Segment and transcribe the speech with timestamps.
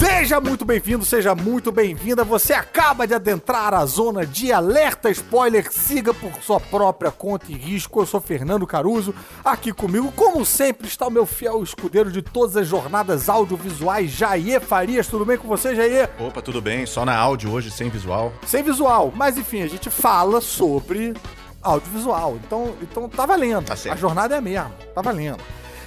[0.00, 2.24] Seja muito bem-vindo, seja muito bem-vinda.
[2.24, 5.70] Você acaba de adentrar a zona de alerta spoiler.
[5.70, 8.00] Siga por sua própria conta e risco.
[8.00, 9.14] Eu sou Fernando Caruso.
[9.44, 14.62] Aqui comigo, como sempre, está o meu fiel escudeiro de todas as jornadas audiovisuais, Jair
[14.62, 15.06] Farias.
[15.06, 16.08] Tudo bem com você, Jair?
[16.18, 16.86] Opa, tudo bem?
[16.86, 18.32] Só na áudio hoje, sem visual.
[18.46, 21.12] Sem visual, mas enfim, a gente fala sobre
[21.60, 22.38] audiovisual.
[22.42, 23.66] Então, então tá valendo.
[23.66, 23.74] Tá.
[23.92, 24.72] A jornada é a mesma.
[24.94, 25.42] Tá valendo.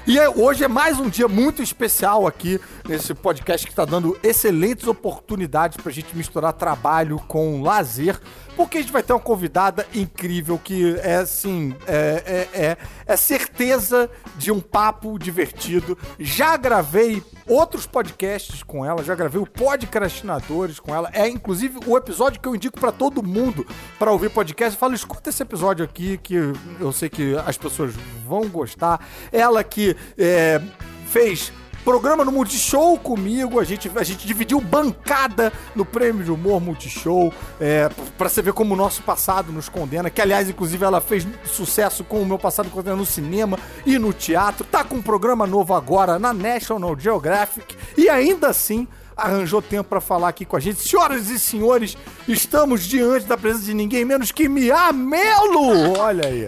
[0.06, 4.18] E é- hoje é mais um dia muito especial aqui nesse podcast que está dando
[4.22, 8.20] excelentes oportunidades para a gente misturar trabalho com lazer,
[8.58, 13.16] porque a gente vai ter uma convidada incrível que é assim, é, é, é, é
[13.16, 15.98] certeza de um papo divertido.
[16.20, 21.10] Já gravei outros podcasts com ela, já gravei o Podcrastinadores com ela.
[21.14, 23.66] É inclusive o episódio que eu indico para todo mundo
[23.98, 24.76] para ouvir podcast.
[24.76, 26.36] Eu falo, escuta esse episódio aqui que
[26.80, 27.94] eu sei que as pessoas
[28.28, 29.06] vão gostar.
[29.32, 30.62] Ela que é,
[31.08, 31.52] fez
[31.84, 37.34] programa no Multishow comigo, a gente, a gente dividiu bancada no Prêmio de Humor Multishow,
[37.60, 41.28] é, pra você ver como o nosso passado nos condena, que aliás, inclusive, ela fez
[41.46, 45.46] sucesso com o meu passado condena no cinema e no teatro, tá com um programa
[45.46, 50.60] novo agora na National Geographic, e ainda assim arranjou tempo pra falar aqui com a
[50.60, 50.80] gente.
[50.80, 56.00] Senhoras e senhores, estamos diante da presença de ninguém menos que Mia Melo!
[56.00, 56.48] Olha aí.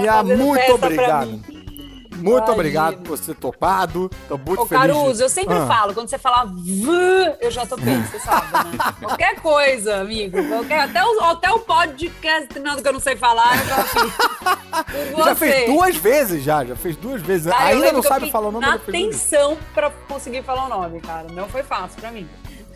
[0.00, 1.40] Mia, fazendo muito obrigado.
[2.14, 2.52] Muito Imagina.
[2.52, 4.10] obrigado por você ter topado.
[4.28, 4.82] Tô muito Ô, feliz.
[4.82, 5.66] de- Caruso, eu sempre Ah.
[5.66, 8.78] falo, quando você fala V, eu já tô bem, você sabe, né?
[9.02, 10.42] Qualquer coisa, amigo.
[10.48, 14.14] Qualquer, até, o, até o podcast, nada que eu não sei falar, eu já fiz.
[15.14, 16.64] Por Já fez duas vezes, já.
[16.64, 17.50] Já fez duas vezes.
[17.52, 21.26] Cara, Ainda não sabe falar o nome na tensão pra conseguir falar o nome, cara.
[21.32, 22.28] Não foi fácil pra mim.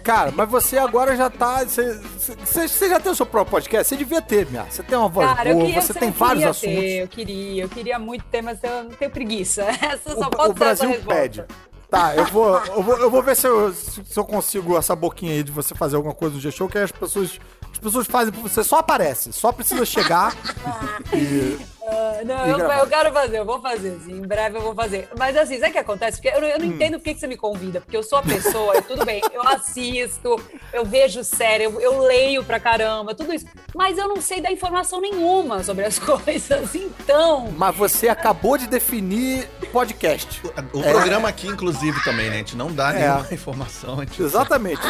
[0.08, 1.62] Cara, mas você agora já tá.
[1.66, 3.86] Você, já tem o seu próprio podcast?
[3.86, 4.64] Você devia ter, minha.
[4.64, 6.80] Você tem uma voz Cara, boa, queria, você eu tem vários queria assuntos.
[6.80, 9.64] Ter, eu queria, eu queria muito ter, mas eu não tenho preguiça.
[9.68, 11.44] Essa só O, pode o Brasil pede.
[11.90, 15.32] Tá, eu vou, eu vou, eu vou ver se eu, se eu consigo essa boquinha
[15.32, 17.38] aí de você fazer alguma coisa no G-Show, que as pessoas,
[17.70, 18.64] as pessoas fazem por você.
[18.64, 20.34] Só aparece, só precisa chegar
[21.12, 21.58] e...
[21.90, 25.08] Ah, não, eu, eu quero fazer, eu vou fazer, assim, em breve eu vou fazer.
[25.18, 26.20] Mas assim, sabe o que acontece?
[26.20, 26.70] Porque eu, não- eu não Hum.
[26.72, 29.22] entendo por que que você me convida, porque eu sou a pessoa, e tudo bem,
[29.32, 30.36] eu assisto,
[30.72, 33.46] eu vejo série, eu, eu leio pra caramba, tudo isso.
[33.74, 37.52] Mas eu não sei dar informação nenhuma sobre as coisas, então.
[37.56, 40.42] Mas você acabou de definir podcast.
[40.72, 42.36] O programa aqui, inclusive, também, né?
[42.36, 42.98] A gente não dá É.
[43.08, 44.00] nenhuma informação.
[44.00, 44.22] A gente...
[44.22, 44.80] Exatamente.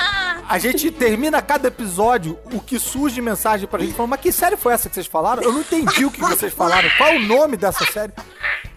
[0.48, 4.32] A gente termina cada episódio, o que surge de mensagem pra gente falando, mas que
[4.32, 5.42] série foi essa que vocês falaram?
[5.42, 6.87] Eu não entendi o que vocês falaram.
[6.96, 8.12] Qual o nome dessa série?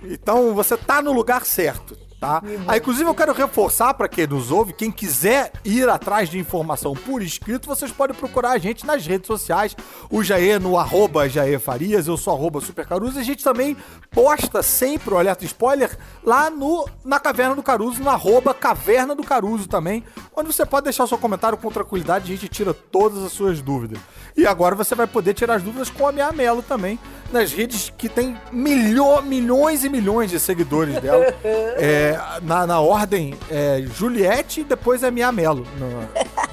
[0.03, 1.97] Então você tá no lugar certo.
[2.21, 2.39] Tá?
[2.67, 6.93] Aí, inclusive, eu quero reforçar para quem nos ouve, quem quiser ir atrás de informação
[6.93, 9.75] por escrito, vocês podem procurar a gente nas redes sociais,
[10.07, 13.75] o Jair no arroba Jair Farias, eu sou arroba Supercaruso, e a gente também
[14.11, 19.23] posta sempre o alerta spoiler lá no, na Caverna do Caruso, no arroba Caverna do
[19.23, 20.03] Caruso também,
[20.35, 23.63] onde você pode deixar o seu comentário com tranquilidade, a gente tira todas as suas
[23.63, 23.97] dúvidas.
[24.37, 26.99] E agora você vai poder tirar as dúvidas com a Mia Melo também,
[27.31, 31.25] nas redes que tem milho, milhões e milhões de seguidores dela.
[31.83, 32.10] É,
[32.41, 36.07] na, na ordem, é, Juliette e depois é Mia Melo, no,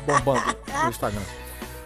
[0.07, 1.23] bombando no Instagram.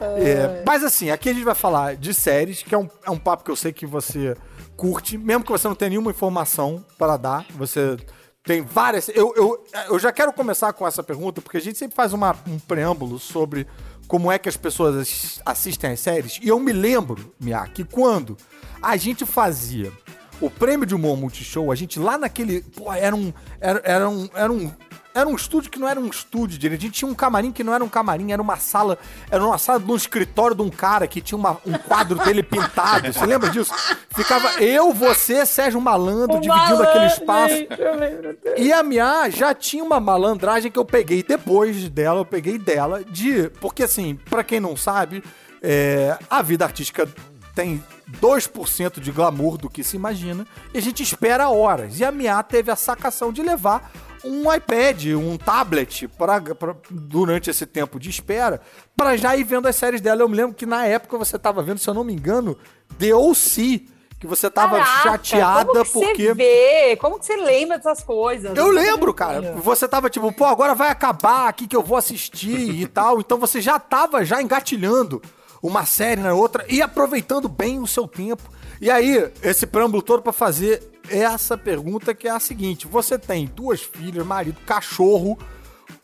[0.00, 3.19] É, mas assim, aqui a gente vai falar de séries, que é um, é um
[3.19, 4.37] papo que eu sei que você
[4.77, 7.97] curte, mesmo que você não tenha nenhuma informação para dar, você
[8.43, 9.09] tem várias.
[9.10, 12.34] Eu, eu, eu já quero começar com essa pergunta, porque a gente sempre faz uma-
[12.49, 13.65] um preâmbulo sobre
[14.09, 17.84] como é que as pessoas assis- assistem as séries, e eu me lembro, Mia, que
[17.84, 18.37] quando
[18.83, 19.93] a gente fazia
[20.42, 22.60] o prêmio de humor Multishow, a gente lá naquele.
[22.62, 23.32] Pô, era um.
[23.60, 24.28] Era, era um.
[24.34, 24.70] Era um
[25.14, 26.80] era um estúdio que não era um estúdio direito.
[26.80, 28.97] A gente tinha um camarim que não era um camarim, era uma sala.
[29.30, 32.42] Era uma sala de um escritório de um cara que tinha uma- um quadro dele
[32.42, 33.12] pintado.
[33.12, 33.75] Você lembra disso?
[34.16, 37.54] Ficava eu, você, Sérgio Malandro, dividindo aquele espaço.
[37.54, 38.38] Lembro.
[38.56, 43.04] E a Mia já tinha uma malandragem que eu peguei depois dela, eu peguei dela
[43.04, 43.50] de.
[43.60, 45.22] Porque assim, pra quem não sabe,
[45.62, 47.06] é, a vida artística
[47.54, 47.83] tem
[48.21, 51.99] 2% de glamour do que se imagina, e a gente espera horas.
[52.01, 53.91] E a Mia teve a sacação de levar
[54.25, 58.60] um iPad, um tablet pra, pra- durante esse tempo de espera,
[58.97, 60.22] pra já ir vendo as séries dela.
[60.22, 62.57] Eu me lembro que na época você tava vendo, se eu não me engano,
[62.99, 63.84] The O.C.,
[64.21, 66.28] que você tava Caraca, chateada como que porque...
[66.28, 66.97] Você vê?
[66.97, 68.57] Como que você lembra dessas coisas?
[68.57, 69.55] Eu lembro, cara.
[69.57, 73.19] Você tava tipo, pô, agora vai acabar aqui que eu vou assistir e tal.
[73.19, 75.21] Então você já tava já engatilhando
[75.62, 78.42] uma série na outra e aproveitando bem o seu tempo.
[78.80, 83.47] E aí, esse preâmbulo todo pra fazer essa pergunta que é a seguinte: você tem
[83.47, 85.38] duas filhas, marido, cachorro.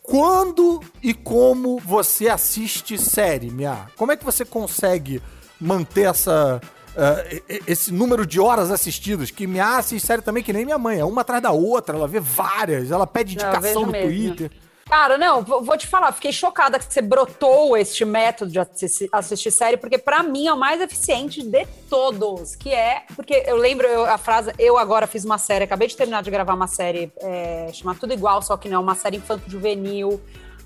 [0.01, 3.87] quando e como você assiste série, Mia?
[3.97, 5.21] Como é que você consegue
[5.59, 6.61] manter essa
[6.95, 9.29] uh, esse número de horas assistidas?
[9.29, 12.07] Que Mia assiste série também que nem minha mãe, é uma atrás da outra, ela
[12.07, 14.07] vê várias, ela pede indicação no mesmo.
[14.07, 14.51] Twitter.
[14.89, 18.59] Cara, não, vou te falar, fiquei chocada que você brotou este método de
[19.11, 23.55] assistir, série, porque para mim é o mais eficiente de todos, que é, porque eu
[23.55, 26.65] lembro eu, a frase, eu agora fiz uma série, acabei de terminar de gravar uma
[26.65, 30.19] série é, chamada Tudo Igual, só que não, uma série infanto-juvenil,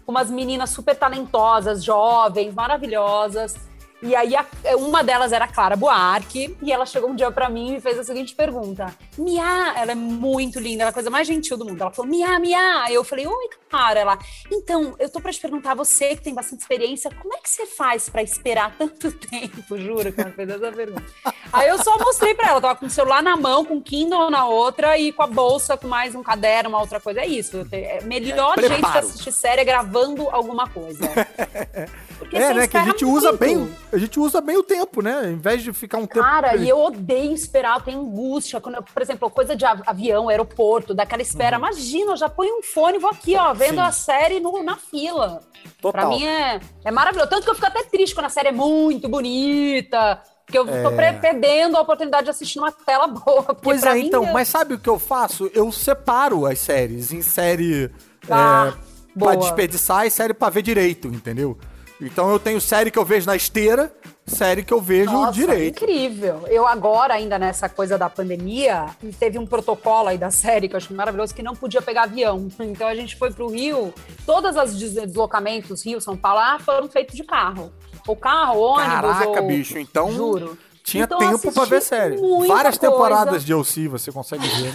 [0.05, 3.57] com umas meninas super talentosas, jovens, maravilhosas,
[4.03, 4.45] e aí, a,
[4.77, 7.97] uma delas era a Clara Buarque, e ela chegou um dia para mim e fez
[7.97, 11.65] a seguinte pergunta: Mia, ela é muito linda, ela é a coisa mais gentil do
[11.65, 11.81] mundo.
[11.81, 12.91] Ela falou: Mia, Mia.
[12.91, 13.99] Eu falei: Oi, Clara.
[13.99, 14.19] Ela,
[14.51, 17.65] então, eu tô pra te perguntar, você que tem bastante experiência, como é que você
[17.65, 19.77] faz para esperar tanto tempo?
[19.77, 21.03] Juro que ela fez essa pergunta.
[21.51, 24.29] Aí eu só mostrei pra ela, tava com o celular na mão, com o Kindle
[24.29, 27.21] na outra e com a bolsa com mais um caderno, uma outra coisa.
[27.21, 27.67] É isso.
[27.71, 28.73] É melhor Preparo.
[28.73, 31.03] jeito de assistir série é gravando alguma coisa.
[32.23, 32.67] Porque é, né?
[32.67, 33.69] Que a gente usa bem.
[33.91, 35.31] A gente usa bem o tempo, né?
[35.31, 36.25] Em vez de ficar um tempo.
[36.25, 38.59] Cara, e eu odeio esperar, eu tenho angústia.
[38.59, 41.57] Quando eu, por exemplo, coisa de avião, aeroporto, daquela espera.
[41.57, 41.65] Uhum.
[41.65, 43.81] Imagina, eu já ponho um fone e vou aqui, ó, vendo Sim.
[43.81, 45.41] a série no, na fila.
[45.81, 45.91] Total.
[45.91, 47.29] Pra mim é, é maravilhoso.
[47.29, 50.21] Tanto que eu fico até triste quando a série é muito bonita.
[50.45, 50.83] Porque eu é...
[50.83, 53.55] tô perdendo a oportunidade de assistir numa tela boa.
[53.55, 54.31] Pois é, então, é...
[54.31, 55.49] mas sabe o que eu faço?
[55.53, 57.89] Eu separo as séries em série
[58.29, 58.73] ah,
[59.15, 61.57] é, pra desperdiçar e série pra ver direito, entendeu?
[62.05, 63.93] Então eu tenho série que eu vejo na esteira,
[64.25, 65.83] série que eu vejo Nossa, direito.
[65.83, 66.45] Incrível.
[66.49, 70.77] Eu agora, ainda nessa coisa da pandemia, teve um protocolo aí da série que eu
[70.77, 72.49] acho maravilhoso, que não podia pegar avião.
[72.59, 73.93] Então a gente foi pro Rio,
[74.25, 77.71] todas as deslocamentos Rio, São Paulo, ah, foram feitos de carro.
[78.05, 78.93] O carro, ônibus.
[78.93, 79.47] Caraca, ou...
[79.47, 80.11] bicho, então.
[80.11, 80.57] Juro.
[80.83, 82.17] Tinha então, tempo pra ver série.
[82.17, 82.79] Várias coisa.
[82.79, 84.73] temporadas de OC você consegue ver.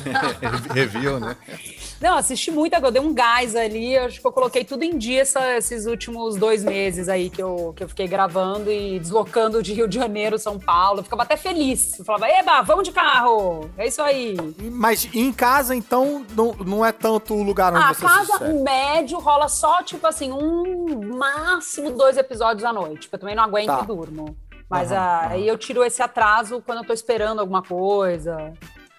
[0.72, 1.36] Review, né?
[2.00, 3.96] Não, assisti muito, eu dei um gás ali.
[3.96, 7.72] Acho que eu coloquei tudo em dia essa, esses últimos dois meses aí que eu,
[7.76, 11.00] que eu fiquei gravando e deslocando de Rio de Janeiro, São Paulo.
[11.00, 11.98] Eu ficava até feliz.
[11.98, 13.68] Eu falava, eba, vamos de carro!
[13.76, 14.36] É isso aí.
[14.70, 19.18] Mas em casa, então, não, não é tanto o lugar onde ah, você casa médio
[19.18, 23.08] rola só, tipo assim, um máximo dois episódios à noite.
[23.10, 23.80] Eu também não aguento tá.
[23.82, 24.36] e durmo.
[24.70, 25.48] Mas uhum, aí uhum.
[25.48, 28.52] eu tiro esse atraso quando eu tô esperando alguma coisa.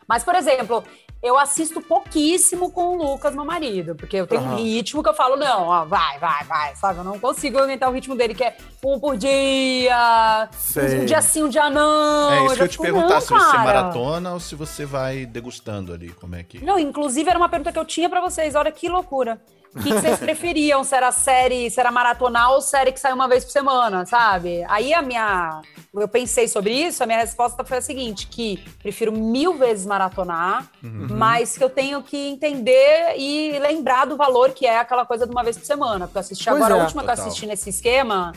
[0.08, 0.84] Mas, por exemplo,
[1.22, 4.54] eu assisto pouquíssimo com o Lucas, meu marido, porque eu tenho uhum.
[4.54, 7.00] um ritmo que eu falo, não, ó, vai, vai, vai, sabe?
[7.00, 11.02] Eu não consigo aumentar o ritmo dele, que é um por dia, Sei.
[11.02, 12.32] um dia sim, um dia não.
[12.32, 15.94] É isso eu que eu te perguntar, se você maratona ou se você vai degustando
[15.94, 16.64] ali, como é que...
[16.64, 19.40] Não, inclusive era uma pergunta que eu tinha para vocês, olha que loucura.
[19.76, 20.84] O que, que, vocês preferiam?
[20.84, 24.64] Se era série, se era maratonal ou série que sai uma vez por semana, sabe?
[24.68, 25.62] Aí a minha.
[25.94, 30.68] Eu pensei sobre isso, a minha resposta foi a seguinte: que prefiro mil vezes maratonar,
[30.84, 31.08] uhum.
[31.12, 35.32] mas que eu tenho que entender e lembrar do valor que é aquela coisa de
[35.32, 36.08] uma vez por semana.
[36.08, 37.16] Porque eu assisti pois agora, é, a última total.
[37.16, 38.34] que eu assisti nesse esquema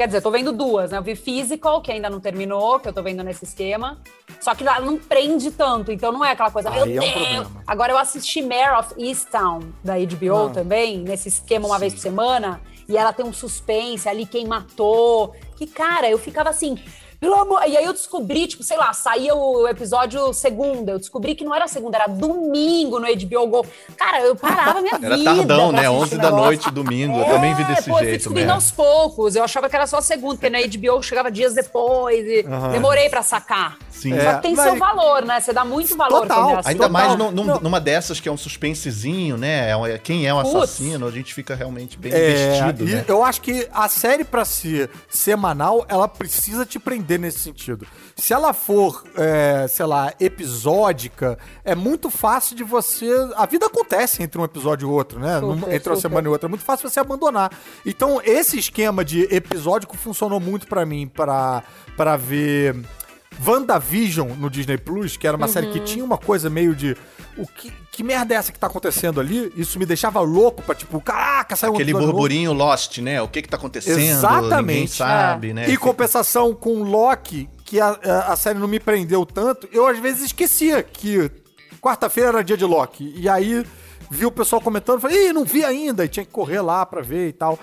[0.00, 0.96] Quer dizer, eu tô vendo duas, né?
[0.96, 3.98] Eu vi Physical, que ainda não terminou, que eu tô vendo nesse esquema.
[4.40, 6.70] Só que ela não prende tanto, então não é aquela coisa.
[6.70, 7.48] Aí meu é um Deus.
[7.66, 10.50] Agora eu assisti Mare of Easttown, da HBO ah.
[10.54, 11.80] também, nesse esquema uma Sim.
[11.80, 12.62] vez por semana.
[12.88, 15.34] E ela tem um suspense ali, quem matou.
[15.58, 16.78] Que, cara, eu ficava assim
[17.20, 17.62] pelo amor.
[17.68, 20.92] E aí eu descobri, tipo, sei lá, saía o episódio segunda.
[20.92, 23.66] Eu descobri que não era segunda, era domingo no HBO Go.
[23.96, 25.30] Cara, eu parava minha era vida.
[25.30, 25.90] Era tardão, né?
[25.90, 27.18] 11 da noite, domingo.
[27.18, 28.52] É, eu também vi desse pô, jeito, eu mesmo.
[28.52, 29.36] aos poucos.
[29.36, 32.72] Eu achava que era só segunda, porque na HBO chegava dias depois e uhum.
[32.72, 33.76] demorei pra sacar.
[33.90, 34.18] Sim.
[34.18, 34.64] Só que tem mas...
[34.64, 35.40] seu valor, né?
[35.40, 36.60] Você dá muito valor Total.
[36.64, 36.90] Ainda Total.
[36.90, 39.70] mais no, no, numa dessas que é um suspensezinho, né?
[39.70, 43.04] É quem é o um assassino, a gente fica realmente bem é, investido, né?
[43.06, 47.86] Eu acho que a série, pra ser semanal, ela precisa te prender nesse sentido.
[48.16, 53.10] Se ela for, é, sei lá, episódica, é muito fácil de você.
[53.36, 55.40] A vida acontece entre um episódio e outro, né?
[55.40, 56.48] Super, entre uma semana e outra.
[56.48, 57.50] É muito fácil você abandonar.
[57.84, 62.76] Então, esse esquema de episódico funcionou muito para mim, para ver.
[63.46, 65.52] WandaVision no Disney Plus, que era uma uhum.
[65.52, 65.84] série que uhum.
[65.84, 66.96] tinha uma coisa meio de.
[67.36, 69.52] O que, que merda é essa que tá acontecendo ali?
[69.56, 72.70] Isso me deixava louco pra, tipo, caraca, saiu Aquele um burburinho novo.
[72.70, 73.22] Lost, né?
[73.22, 73.98] O que que tá acontecendo?
[73.98, 74.74] Exatamente.
[74.74, 75.52] Ninguém sabe, é.
[75.54, 75.70] né?
[75.70, 79.98] E compensação com Loki, que a, a, a, série não me prendeu tanto, eu às
[79.98, 81.30] vezes esquecia que
[81.80, 83.12] quarta-feira era dia de Loki.
[83.16, 83.64] E aí
[84.10, 87.00] vi o pessoal comentando, falei, Ih, não vi ainda, e tinha que correr lá pra
[87.00, 87.58] ver e tal.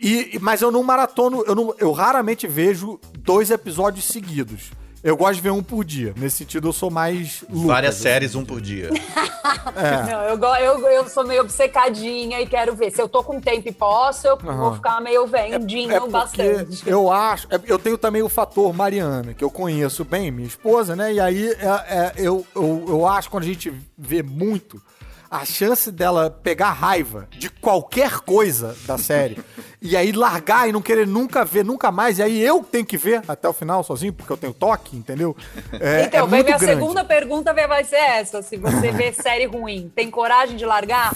[0.00, 4.70] E, mas eu não maratono, eu, não, eu raramente vejo dois episódios seguidos.
[5.02, 6.12] Eu gosto de ver um por dia.
[6.16, 7.44] Nesse sentido, eu sou mais.
[7.48, 8.02] Lucas, Várias assim.
[8.02, 8.90] séries, um por dia.
[9.76, 10.12] é.
[10.12, 12.90] Não, eu, eu, eu sou meio obcecadinha e quero ver.
[12.90, 14.56] Se eu tô com tempo e posso, eu uhum.
[14.56, 16.88] vou ficar meio vendinho é, é bastante.
[16.88, 17.46] Eu acho.
[17.50, 21.12] É, eu tenho também o fator Mariana, que eu conheço bem, minha esposa, né?
[21.12, 24.82] E aí é, é, eu, eu, eu acho quando a gente vê muito
[25.30, 29.38] a chance dela pegar raiva de qualquer coisa da série
[29.80, 32.96] e aí largar e não querer nunca ver, nunca mais, e aí eu tenho que
[32.96, 35.36] ver até o final sozinho, porque eu tenho toque, entendeu?
[35.72, 36.64] É, então, é minha grande.
[36.64, 41.14] segunda pergunta vai ser essa: se você vê série ruim, tem coragem de largar?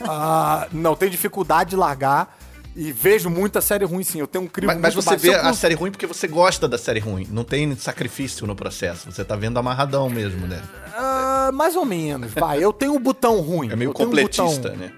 [0.00, 2.38] Ah, não, tem dificuldade de largar.
[2.76, 4.20] E vejo muita série ruim, sim.
[4.20, 6.76] Eu tenho um crime Mas, mas você vê a série ruim porque você gosta da
[6.76, 7.26] série ruim.
[7.30, 9.10] Não tem sacrifício no processo.
[9.10, 10.62] Você tá vendo amarradão mesmo, né?
[10.88, 12.62] Uh, mais ou menos, vai.
[12.62, 13.72] Eu tenho um botão ruim.
[13.72, 14.76] É meio completista, um botão...
[14.76, 14.92] né?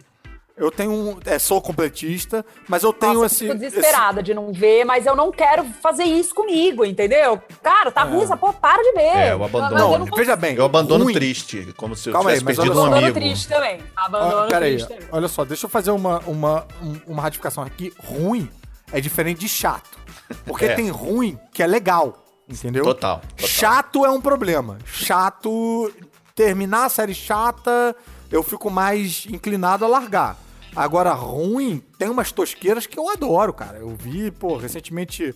[0.59, 1.19] Eu tenho um.
[1.25, 3.47] É, sou completista, mas eu tenho Nossa, esse.
[3.47, 4.25] Eu fico desesperada esse...
[4.25, 7.41] de não ver, mas eu não quero fazer isso comigo, entendeu?
[7.63, 8.05] Cara, tá é.
[8.05, 9.17] ruim essa porra, para de ver.
[9.17, 9.79] É, eu abandono.
[9.79, 10.57] Não, não veja bem.
[10.57, 11.15] Eu abandono ruim.
[11.15, 12.97] triste, como se eu Calma tivesse aí, perdido um amigo.
[12.97, 13.81] Abandono triste também.
[13.97, 15.09] Abandono ah, triste aí, também.
[15.13, 16.67] Olha só, deixa eu fazer uma, uma,
[17.07, 17.93] uma ratificação aqui.
[17.99, 18.51] Ruim
[18.93, 19.97] é diferente de chato.
[20.45, 20.75] Porque é.
[20.75, 22.25] tem ruim que é legal.
[22.49, 22.83] Entendeu?
[22.83, 23.49] Total, total.
[23.49, 24.79] Chato é um problema.
[24.85, 25.93] Chato.
[26.35, 27.97] Terminar a série chata,
[28.31, 30.37] eu fico mais inclinado a largar.
[30.75, 33.79] Agora, ruim, tem umas tosqueiras que eu adoro, cara.
[33.79, 35.35] Eu vi, pô, recentemente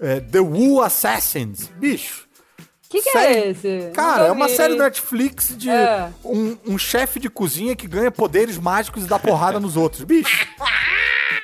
[0.00, 1.68] é, The Wu Assassins.
[1.76, 2.28] Bicho.
[2.58, 3.34] O que, que é série...
[3.34, 3.90] é esse?
[3.94, 6.10] Cara, é uma série da Netflix de é.
[6.24, 10.02] um, um chefe de cozinha que ganha poderes mágicos e dá porrada nos outros.
[10.02, 10.48] Bicho.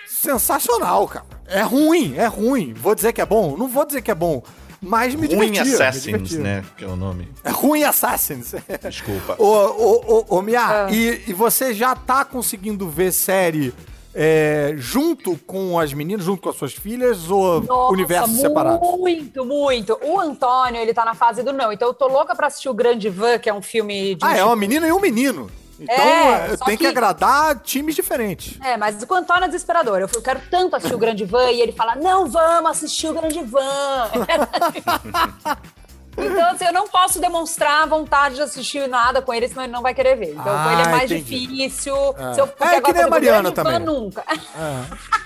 [0.09, 1.25] Sensacional, cara.
[1.47, 2.75] É ruim, é ruim.
[2.75, 3.57] Vou dizer que é bom?
[3.57, 4.43] Não vou dizer que é bom.
[4.81, 5.89] Mas me Ruim divertia.
[5.89, 6.65] Assassins, me né?
[6.77, 7.29] Que é o nome.
[7.43, 8.55] É Ruim Assassins.
[8.83, 9.37] Desculpa.
[9.39, 10.93] ô, ô, ô, ô Mia, é.
[10.93, 13.73] e, e você já tá conseguindo ver série
[14.19, 18.81] é, junto com as meninas, junto com as suas filhas, ou Nossa, universos separados?
[18.99, 19.99] Muito, muito.
[20.03, 21.71] O Antônio, ele tá na fase do não.
[21.71, 24.25] Então eu tô louca pra assistir o Grande Van, que é um filme de.
[24.25, 24.47] Ah, um é tipo...
[24.47, 25.51] uma menina e um menino.
[25.79, 26.85] Então é, tem que...
[26.85, 26.87] que...
[26.87, 28.59] agradar times diferentes.
[28.63, 30.01] É, mas o Antônio é desesperador.
[30.01, 33.43] Eu quero tanto assistir o Grande Van e ele fala: não, vamos assistir o Grande
[33.43, 34.11] Van.
[36.19, 39.83] Então, assim, eu não posso demonstrar vontade de assistir nada com ele, senão ele não
[39.83, 40.31] vai querer ver.
[40.31, 41.47] Então, ah, com ele é mais entendi.
[41.47, 41.95] difícil.
[42.17, 42.35] É.
[42.35, 43.79] Se eu, é que nem a Mariana também.
[43.79, 44.25] nunca.
[44.31, 45.17] É.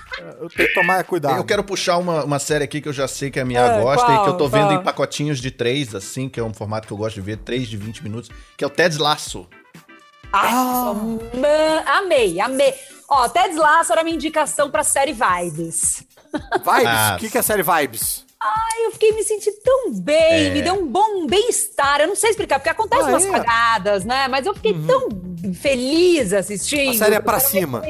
[0.41, 1.37] Eu tenho que tomar cuidado.
[1.37, 3.81] Eu quero puxar uma, uma série aqui que eu já sei que a minha é,
[3.81, 4.49] gosta qual, e que eu tô qual?
[4.49, 7.37] vendo em pacotinhos de três, assim, que é um formato que eu gosto de ver,
[7.37, 8.97] três de 20 minutos, que é o Ted
[10.31, 11.19] Lasso.
[11.33, 11.97] Ah, ah.
[11.99, 12.73] amei, amei.
[13.09, 16.03] Ó, Ted Lasso era minha indicação pra série Vibes.
[16.31, 17.11] Vibes?
[17.15, 18.25] O que, que é série Vibes?
[18.39, 20.49] Ai, eu fiquei me sentindo tão bem, é.
[20.49, 22.01] me deu um bom bem-estar.
[22.01, 23.29] Eu não sei explicar, porque acontece ah, umas é.
[23.29, 24.27] cagadas, né?
[24.27, 24.87] Mas eu fiquei uhum.
[24.87, 26.89] tão feliz assistindo.
[26.89, 27.83] A série é pra cima.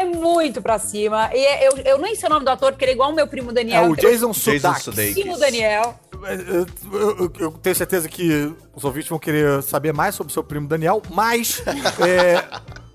[0.00, 1.30] É muito pra cima.
[1.34, 3.14] E é, eu, eu nem sei o nome do ator, porque ele é igual o
[3.14, 3.84] meu primo Daniel.
[3.84, 5.14] É o Jason Sudeikis.
[5.14, 5.98] Primo Daniel.
[6.12, 6.66] Eu,
[6.98, 10.68] eu, eu, tenho certeza que os ouvintes vão querer saber mais sobre o seu primo
[10.68, 11.62] Daniel, mas
[11.98, 12.44] é,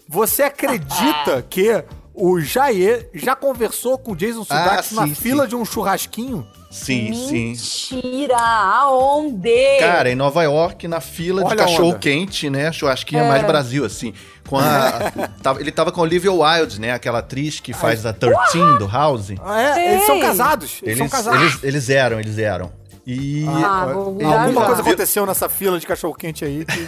[0.07, 5.43] você acredita que o Jair já conversou com o Jason Sudeikis ah, na sim, fila
[5.43, 5.49] sim.
[5.49, 6.47] de um churrasquinho?
[6.69, 7.97] Sim, Mentira, sim.
[8.01, 8.37] Mentira!
[8.37, 9.79] Aonde?
[9.79, 12.71] Cara, em Nova York, na fila Olha de cachorro quente, né?
[12.71, 13.27] Churrasquinha é.
[13.27, 14.13] mais Brasil, assim.
[14.47, 16.91] Com a, tava, ele tava com a Olivia Wilde, né?
[16.91, 18.35] Aquela atriz que faz a 13
[18.79, 19.31] do House.
[19.31, 20.79] É, eles são casados.
[20.81, 21.41] Eles, eles são casados.
[21.41, 22.71] Eles, eles eram, eles eram.
[23.09, 26.65] E ah, alguma coisa aconteceu nessa fila de cachorro quente aí.
[26.65, 26.87] Que...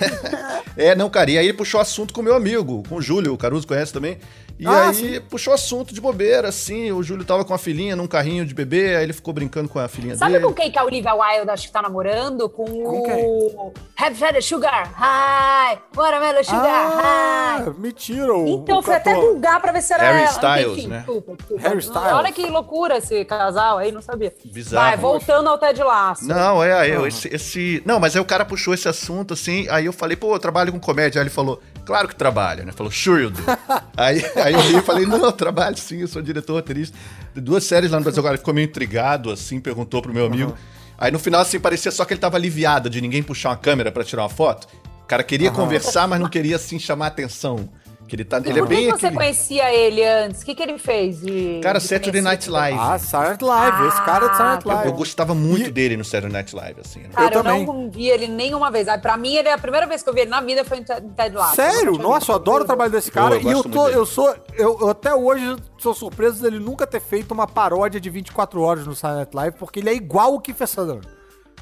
[0.75, 1.31] é, não, cara.
[1.31, 3.93] E aí ele puxou assunto com o meu amigo, com o Júlio, o Caruso conhece
[3.93, 4.17] também.
[4.60, 5.22] E ah, aí sim.
[5.22, 6.92] puxou assunto de bobeira, assim.
[6.92, 9.80] O Júlio tava com a filhinha num carrinho de bebê, aí ele ficou brincando com
[9.80, 10.44] a filhinha Sabe dele.
[10.44, 12.50] Sabe com quem que a Olivia Wilde acho que tá namorando?
[12.50, 13.74] Com, com o.
[13.98, 15.80] Have had a sugar high!
[15.96, 17.74] Watermelon sugar ah, high!
[17.78, 18.34] Mentira!
[18.34, 20.32] O, então, o fui até vulgar pra ver se era Harry ela.
[20.32, 20.98] Styles, Enfim, né?
[20.98, 21.62] Desculpa, desculpa.
[21.63, 22.13] Harry Styles.
[22.13, 24.34] Olha que loucura esse casal aí, não sabia.
[24.44, 24.88] Bizarro.
[24.89, 26.28] Vai, voltando ao Ted Laço.
[26.28, 27.82] Não, é, é esse, esse.
[27.86, 30.74] Não, mas aí o cara puxou esse assunto, assim, aí eu falei, pô, eu trabalho
[30.74, 31.22] com comédia.
[31.22, 32.72] Aí ele falou, claro que trabalha, né?
[32.72, 33.41] Falou, sure you do.
[33.98, 36.96] aí, aí eu ri e falei, não, eu trabalho sim, eu sou diretor roteirista.
[37.34, 40.27] De duas séries lá no Brasil, agora ele ficou meio intrigado, assim, perguntou pro meu
[40.27, 40.51] amigo.
[40.51, 40.58] Uhum.
[41.00, 43.91] Aí no final, assim, parecia só que ele tava aliviado de ninguém puxar uma câmera
[43.91, 44.67] para tirar uma foto.
[45.01, 45.55] O cara queria uhum.
[45.55, 47.67] conversar, mas não queria, assim, chamar atenção.
[48.10, 49.16] Que ele tá, ele é Por que é bem você aquele...
[49.16, 50.42] conhecia ele antes?
[50.42, 51.22] O que, que ele fez?
[51.22, 52.80] De, cara, de Saturday Night Live.
[52.82, 53.78] Ah, Saturday Night Live.
[53.78, 54.84] Ah, esse cara é Saturday Night Live.
[54.86, 55.72] Eu, eu gostava muito e...
[55.72, 57.01] dele no Saturday Night Live, assim.
[57.01, 57.10] Né?
[57.13, 58.88] Cara, eu, eu não vi ele nenhuma vez.
[59.00, 60.84] Pra mim, ele é a primeira vez que eu vi ele na vida foi em
[60.84, 61.56] Ted Lasso.
[61.56, 62.00] Sério?
[62.00, 63.36] Nossa, eu adoro o trabalho desse cara.
[63.36, 64.36] eu e eu, tô, eu sou...
[64.58, 68.88] Eu, eu, até hoje sou surpreso dele nunca ter feito uma paródia de 24 horas
[68.88, 71.08] no Saturday Night Live, porque ele é igual o Kiefer Sutherland.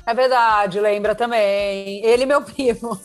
[0.08, 2.02] É verdade, lembra também.
[2.02, 2.98] Ele e meu primo.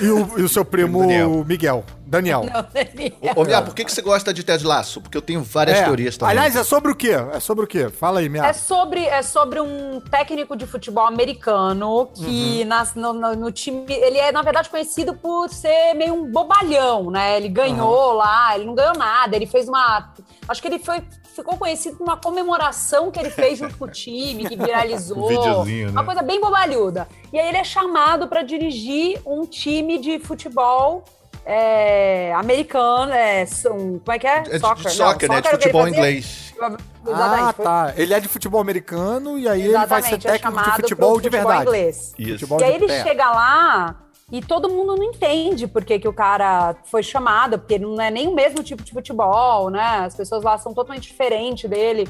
[0.00, 1.44] E o, e o seu primo Daniel.
[1.44, 1.84] Miguel.
[2.06, 2.44] Daniel.
[2.44, 3.34] Não, Daniel.
[3.34, 5.00] Ô, Mia, por que, que você gosta de Ted Laço?
[5.00, 5.84] Porque eu tenho várias é.
[5.84, 6.32] teorias também.
[6.32, 7.12] Aliás, é sobre o quê?
[7.32, 7.88] É sobre o quê?
[7.88, 8.44] Fala aí, Mia.
[8.44, 12.68] É sobre, é sobre um técnico de futebol americano que uhum.
[12.68, 13.84] nas, no, no, no, time...
[13.88, 17.36] Ele é, na verdade, conhecido por ser meio um bobalhão, né?
[17.36, 18.16] Ele ganhou uhum.
[18.16, 19.34] lá, ele não ganhou nada.
[19.34, 20.12] Ele fez uma...
[20.46, 21.02] Acho que ele foi
[21.34, 25.26] ficou conhecido por uma comemoração que ele fez junto com o time, que viralizou.
[25.62, 25.90] um né?
[25.90, 27.08] Uma coisa bem bobalhuda.
[27.32, 31.04] E aí ele é chamado para dirigir um time de futebol
[31.44, 34.38] é, americano, é, um, como é que é?
[34.38, 35.40] É de- de soccer, né?
[35.40, 36.54] De é futebol inglês.
[36.60, 37.92] Ah, Exatamente, foi- tá.
[37.96, 40.80] Ele é de futebol americano e aí ele vai ser Exatamente, é técnico de chamado
[40.80, 41.62] futebol de verdade.
[41.62, 42.14] inglês.
[42.18, 42.32] Isso.
[42.46, 43.02] Futebol E aí de ele pé.
[43.02, 43.96] chega lá
[44.32, 48.00] e todo mundo não entende por que, que o cara foi chamado, porque ele não
[48.00, 50.04] é nem o mesmo tipo de futebol, né?
[50.06, 52.08] As pessoas lá são totalmente diferentes dele.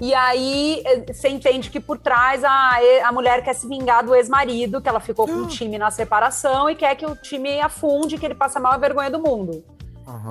[0.00, 4.14] E aí eh, você entende que por trás a, a mulher quer se vingar do
[4.14, 8.18] ex-marido, que ela ficou com o time na separação e quer que o time afunde,
[8.18, 9.64] que ele passe a maior vergonha do mundo.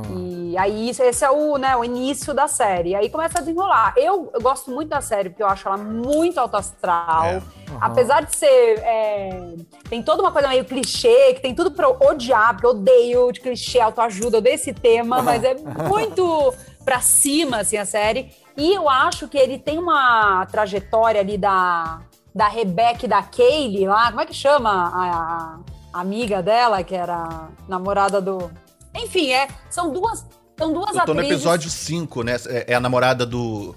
[0.09, 2.93] E aí esse é o, né, o início da série.
[2.93, 3.93] Aí começa a desenrolar.
[3.95, 7.25] Eu, eu gosto muito da série, porque eu acho ela muito alto astral.
[7.25, 7.41] É.
[7.79, 8.79] Apesar de ser.
[8.79, 9.55] é,
[9.89, 13.31] tem toda uma coisa meio clichê, que tem tudo pra eu odiar, porque eu odeio
[13.31, 15.55] de clichê, autoajuda, eu odeio esse tema, mas é
[15.87, 16.53] muito
[16.83, 18.31] pra cima, assim, a série.
[18.57, 22.01] E eu acho que ele tem uma trajetória ali da,
[22.33, 25.57] da Rebecca e da Kaylee lá, como é que chama a,
[25.93, 28.51] a amiga dela, que era namorada do.
[28.95, 30.25] Enfim, é, são duas.
[30.57, 31.31] São duas Eu tô no atrizes.
[31.41, 32.35] episódio 5, né?
[32.47, 33.75] É é a namorada do,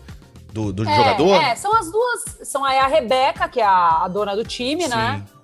[0.53, 1.35] do, do É, jogador?
[1.35, 2.23] É, são as duas.
[2.49, 5.23] São aí a Rebeca, que é a, a dona do time, né?
[5.27, 5.35] Sim.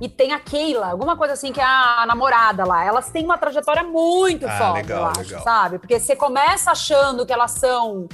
[0.00, 2.84] E tem a Keila, alguma coisa assim, que é a namorada lá.
[2.84, 5.42] Elas têm uma trajetória muito Ah, foda, legal, eu acho, legal.
[5.42, 5.78] sabe?
[5.78, 8.06] Porque você começa achando que elas são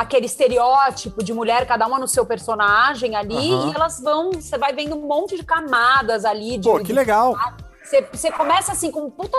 [0.00, 3.70] aquele estereótipo de mulher, cada uma no seu personagem ali, Aham.
[3.70, 4.32] e elas vão.
[4.32, 6.58] Você vai vendo um monte de camadas ali.
[6.58, 7.36] De, Pô, que legal.
[7.84, 9.38] Você, você começa assim com puta.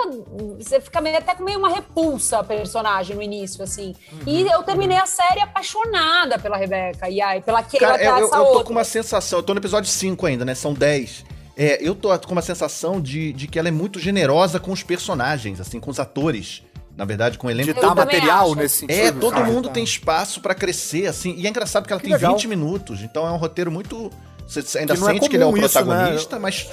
[0.58, 3.94] Você fica meio, até com meio uma repulsa a personagem no início, assim.
[4.26, 4.50] E Uhum.
[4.52, 8.28] eu terminei a série apaixonada pela Rebeca e aí, pela Keila, Cara, eu, eu- eu
[8.30, 8.64] tô outra.
[8.64, 10.54] com uma sensação, eu tô no episódio 5 ainda, né?
[10.56, 11.24] São 10.
[11.56, 14.82] É, eu tô com uma sensação de, de que ela é muito generosa com os
[14.82, 16.62] personagens, assim, com os atores.
[17.00, 17.72] Na verdade, com o elenco.
[17.72, 18.54] De Eu dar material acho.
[18.56, 18.94] nesse sentido.
[18.94, 19.72] É, todo Ah, mundo tá.
[19.72, 21.34] tem espaço pra crescer, assim.
[21.38, 22.34] E é engraçado porque ela Que tem legal.
[22.34, 23.00] 20 minutos.
[23.00, 24.10] Então é um roteiro muito.
[24.46, 25.68] Você ainda Que é sente que ele é o isso, né?
[25.68, 26.66] protagonista, mas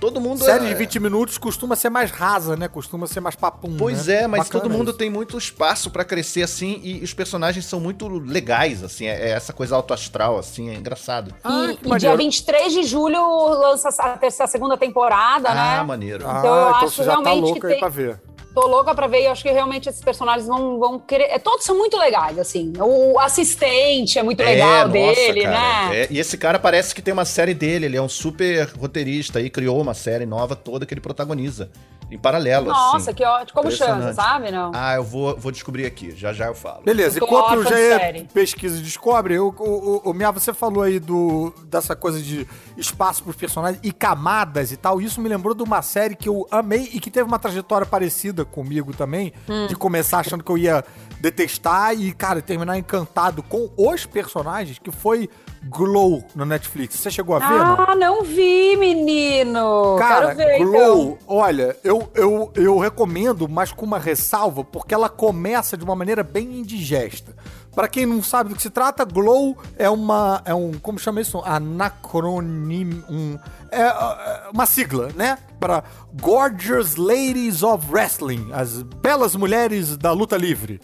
[0.00, 0.68] todo mundo Série é.
[0.70, 2.66] de 20 minutos costuma ser mais rasa, né?
[2.66, 3.76] Costuma ser mais papum.
[3.78, 4.22] Pois né?
[4.22, 4.98] é, mas Bacana todo mundo isso.
[4.98, 9.30] tem muito espaço pra crescer, assim, e os personagens são muito legais, assim, é, é
[9.30, 11.32] essa coisa autoastral, assim, é engraçado.
[11.44, 12.16] Ah, e, e dia maneiro.
[12.18, 15.82] 23 de julho lança a, terceira, a segunda temporada, Ah, né?
[15.84, 16.24] maneiro.
[16.26, 18.20] Ah, Então eu então acho você já tá realmente louco que aí tem- pra ver.
[18.54, 21.24] Tô louca pra ver e eu acho que realmente esses personagens vão, vão querer.
[21.24, 22.72] é, todos são muito legais, assim.
[22.78, 26.02] O assistente é muito legal dele, né?
[26.02, 29.40] é, e esse cara parece que tem uma série dele, ele é um super roteirista
[29.40, 31.70] e criou uma série nova toda que ele protagoniza.
[32.12, 33.14] Em paralelo, Nossa, assim.
[33.14, 33.54] que ótimo.
[33.58, 34.50] Como chama, sabe?
[34.50, 34.70] Não.
[34.74, 36.82] Ah, eu vou, vou descobrir aqui, já já eu falo.
[36.82, 38.24] Beleza, Eu tô enquanto de Jair série.
[38.34, 39.62] pesquisa e descobre, o, o,
[40.06, 42.46] o, o Mia, você falou aí do, dessa coisa de
[42.76, 45.00] espaço pros personagens e camadas e tal.
[45.00, 48.44] Isso me lembrou de uma série que eu amei e que teve uma trajetória parecida
[48.44, 49.66] comigo também, Hum.
[49.66, 50.84] de começar achando que eu ia
[51.20, 55.30] detestar e, cara, terminar encantado com os personagens, que foi
[55.64, 56.96] Glow no Netflix.
[56.96, 57.80] Você chegou a ver, não?
[57.80, 59.96] Ah, não vi, menino.
[59.98, 61.36] Cara, Quero ver, Glow, então.
[61.36, 66.22] olha, eu, eu, eu recomendo, mas com uma ressalva, porque ela começa de uma maneira
[66.22, 67.34] bem indigesta.
[67.74, 70.42] Pra quem não sabe do que se trata, Glow é uma.
[70.44, 70.72] É um.
[70.74, 71.40] Como chama isso?
[71.42, 73.02] Anacronim.
[73.08, 73.38] Um,
[73.70, 75.38] é, é uma sigla, né?
[75.58, 75.82] Para
[76.20, 80.80] Gorgeous Ladies of Wrestling as belas mulheres da luta livre.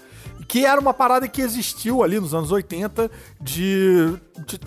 [0.48, 4.58] Que era uma parada que existiu ali nos anos 80 de, de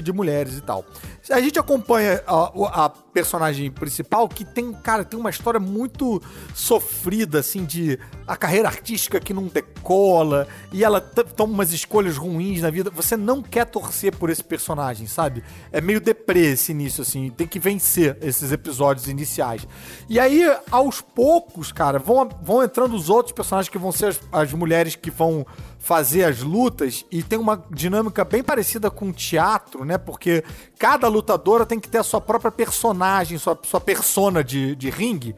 [0.00, 0.84] de mulheres e tal.
[1.30, 6.22] A gente acompanha a, a personagem principal que tem, cara, tem uma história muito
[6.54, 12.60] sofrida, assim, de a carreira artística que não decola e ela toma umas escolhas ruins
[12.60, 12.90] na vida.
[12.90, 15.42] Você não quer torcer por esse personagem, sabe?
[15.72, 17.30] É meio deprê esse início, assim.
[17.30, 19.66] Tem que vencer esses episódios iniciais.
[20.10, 24.20] E aí, aos poucos, cara, vão, vão entrando os outros personagens que vão ser as,
[24.30, 25.46] as mulheres que vão
[25.86, 29.96] fazer as lutas e tem uma dinâmica bem parecida com teatro, né?
[29.96, 30.42] Porque
[30.80, 35.36] cada lutadora tem que ter a sua própria personagem, sua, sua persona de, de ringue.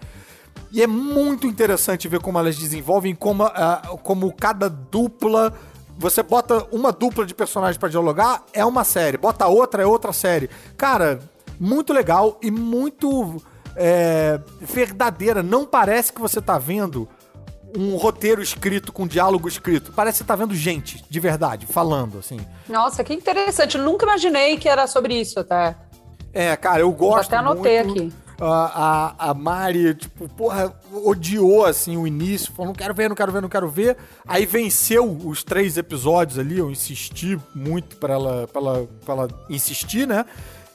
[0.72, 5.52] E é muito interessante ver como elas desenvolvem, como, ah, como cada dupla.
[5.98, 9.18] Você bota uma dupla de personagens pra dialogar, é uma série.
[9.18, 10.48] Bota outra, é outra série.
[10.78, 11.20] Cara,
[11.60, 13.36] muito legal e muito
[13.76, 15.42] é, verdadeira.
[15.42, 17.06] Não parece que você tá vendo
[17.76, 19.92] um roteiro escrito com diálogo escrito.
[19.92, 22.38] Parece que você tá vendo gente, de verdade, falando, assim.
[22.68, 23.76] Nossa, que interessante.
[23.76, 25.76] Eu nunca imaginei que era sobre isso até.
[26.32, 28.02] É, cara, eu gosto até anotei muito.
[28.02, 28.12] aqui.
[28.40, 32.52] A, a, a Mari, tipo, porra, odiou, assim, o início.
[32.52, 33.96] Falou, não quero ver, não quero ver, não quero ver.
[34.26, 36.58] Aí venceu os três episódios ali.
[36.58, 40.24] Eu insisti muito pra ela, pra ela, pra ela insistir, né?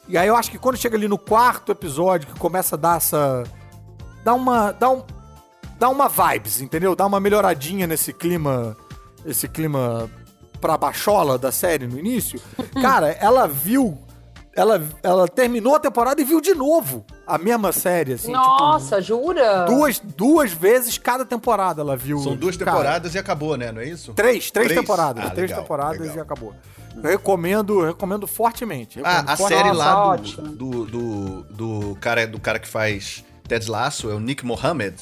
[0.09, 2.97] E aí eu acho que quando chega ali no quarto episódio, que começa a dar
[2.97, 3.43] essa...
[4.25, 4.73] Dá uma...
[4.73, 5.01] Dá um,
[5.83, 6.95] dá uma vibes, entendeu?
[6.95, 8.77] Dá uma melhoradinha nesse clima...
[9.25, 10.09] Esse clima
[10.61, 12.39] pra baixola da série no início.
[12.81, 13.97] Cara, ela viu
[14.55, 18.31] ela, ela terminou a temporada e viu de novo A mesma série, assim.
[18.31, 19.65] Nossa, jura?
[19.65, 22.19] Tipo, duas, duas vezes cada temporada ela viu.
[22.19, 23.71] São duas Cara, temporadas e acabou, né?
[23.71, 24.13] Não é isso?
[24.13, 24.79] Três, três, Três?
[24.79, 25.25] temporadas.
[25.25, 26.17] Ah, três legal, temporadas legal.
[26.17, 26.53] e acabou.
[26.95, 28.99] Eu recomendo, recomendo fortemente.
[29.03, 32.67] Ah, recomendo a forte- série Nossa, lá do, do, do, do cara, do cara que
[32.67, 34.95] faz Ted Lasso, é o Nick Mohammed,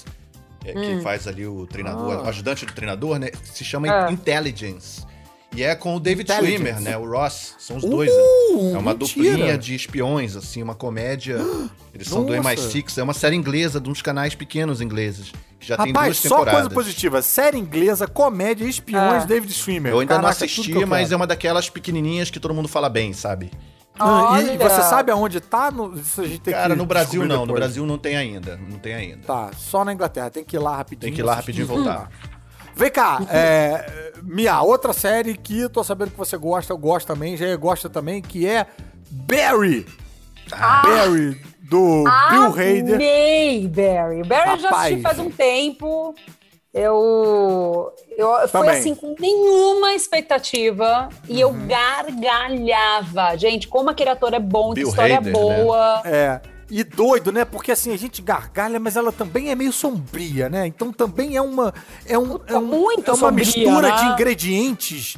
[0.65, 2.23] é, que faz ali o treinador, Ah.
[2.23, 3.29] o ajudante do treinador, né?
[3.53, 4.11] Se chama É.
[4.11, 5.03] Intelligence.
[5.53, 6.31] E é com o David.
[6.31, 6.97] Schwimmer, né?
[6.97, 7.55] O Ross.
[7.59, 8.09] São os Uh, dois.
[8.09, 8.15] né?
[8.73, 8.95] É uma mentira.
[8.95, 11.37] duplinha de espiões, assim, uma comédia.
[11.93, 12.49] Eles são do Nossa.
[12.55, 12.97] MI6.
[12.97, 15.33] É uma série inglesa, de uns canais pequenos ingleses.
[15.59, 16.53] Que já tem Rapaz, duas só temporadas.
[16.61, 17.21] coisa positiva.
[17.21, 19.25] Série inglesa, comédia, espiões, Ah.
[19.25, 19.91] David Schwimmer.
[19.91, 22.87] Eu ainda não Caraca, tudo assisti, mas é uma daquelas pequenininhas que todo mundo fala
[22.87, 23.51] bem, sabe?
[23.99, 24.57] Ah, E Olha.
[24.69, 25.69] você sabe aonde tá?
[25.69, 27.41] No, isso a gente tem Cara, que no Brasil não.
[27.41, 27.59] No depois.
[27.59, 28.57] Brasil não tem ainda.
[28.57, 29.25] Não tem ainda.
[29.27, 30.29] Tá, só na Inglaterra.
[30.29, 31.01] Tem que ir lá rapidinho.
[31.01, 32.09] Tem que ir lá rapidinho e voltar.
[32.73, 37.35] Vem cá, é, Mia, outra série que tô sabendo que você gosta, eu gosto também,
[37.35, 38.65] já gosta também, que é
[39.11, 39.85] Barry.
[40.53, 40.81] Ah.
[40.81, 42.95] Barry, do Bill Hader.
[42.95, 44.23] Amei, Barry.
[44.23, 45.01] Barry eu já assisti Rapaz.
[45.01, 46.15] faz um tempo.
[46.73, 48.69] Eu, eu fui Também.
[48.69, 51.67] assim com nenhuma expectativa e eu Uhum.
[51.67, 53.37] gargalhava.
[53.37, 56.01] Gente, como aquele ator é bom, que Bill história Hader, boa.
[56.05, 56.41] É.
[56.69, 57.43] E doido, né?
[57.43, 60.65] Porque assim, a gente gargalha, mas ela também é meio sombria, né?
[60.65, 61.73] Então também é uma.
[62.05, 63.95] É, um, é, um- muito é uma sombria, mistura né?
[63.97, 65.17] de ingredientes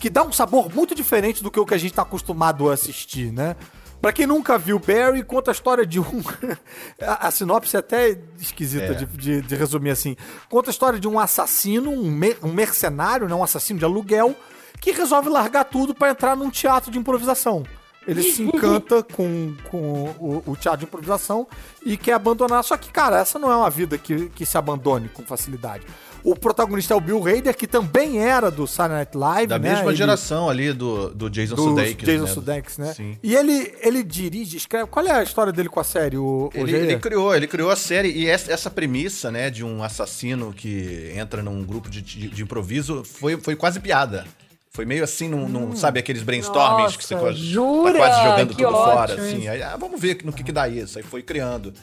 [0.00, 2.74] que dá um sabor muito diferente do que o que a gente tá acostumado a
[2.74, 3.54] assistir, né?
[4.02, 6.22] Pra quem nunca viu Barry, conta a história de um.
[7.00, 8.94] a, a sinopse é até esquisita É.
[8.94, 10.16] de, de- de resumir assim.
[10.50, 13.34] Conta a história de um assassino, um, me- um mercenário, né?
[13.34, 14.34] um assassino de aluguel,
[14.80, 17.62] que resolve largar tudo pra entrar num teatro de improvisação.
[18.04, 19.78] Ele se encanta com, com
[20.18, 21.46] o, o teatro de improvisação
[21.86, 22.64] e quer abandonar.
[22.64, 25.86] Só que, cara, essa não é uma vida que, que se abandone com facilidade.
[26.24, 29.70] O protagonista é o Bill Hader, que também era do Saturday Night Live, Da né?
[29.74, 32.06] mesma Ele- geração ali do, do Jason do Sudeikis.
[32.08, 32.30] Jason né?
[32.30, 32.94] Sudeikis, né?
[32.94, 33.18] Sim.
[33.22, 34.86] E ele, ele dirige, escreve.
[34.86, 36.16] Qual é a história dele com a série?
[36.16, 36.84] O, o Ele, Jair?
[36.84, 41.12] ele criou, ele criou a série e essa, essa premissa, né, de um assassino que
[41.16, 44.24] entra num grupo de, de, de improviso foi, foi quase piada.
[44.70, 47.92] Foi meio assim, num, num- sabe aqueles brainstormings que você Nossa, quase, jura?
[47.92, 49.38] tá quase jogando Que tudo fora, ótimo assim.
[49.40, 49.50] isso.
[49.50, 50.96] Aí, ah, vamos ver no que, que dá isso.
[50.98, 51.74] Aí foi criando.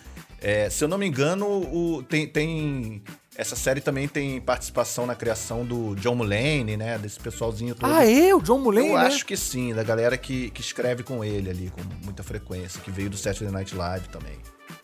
[0.42, 3.04] É, se eu não me engano, o, tem, tem-
[3.40, 7.90] essa série também tem participação na criação do John Mulaney, né, desse pessoalzinho todo.
[7.90, 8.36] Ah, é?
[8.36, 9.06] O John Mulaney, Eu né?
[9.06, 12.92] acho que sim, da galera que, que escreve com ele ali, com muita frequência, que
[12.92, 14.38] veio do Saturday Night Live também.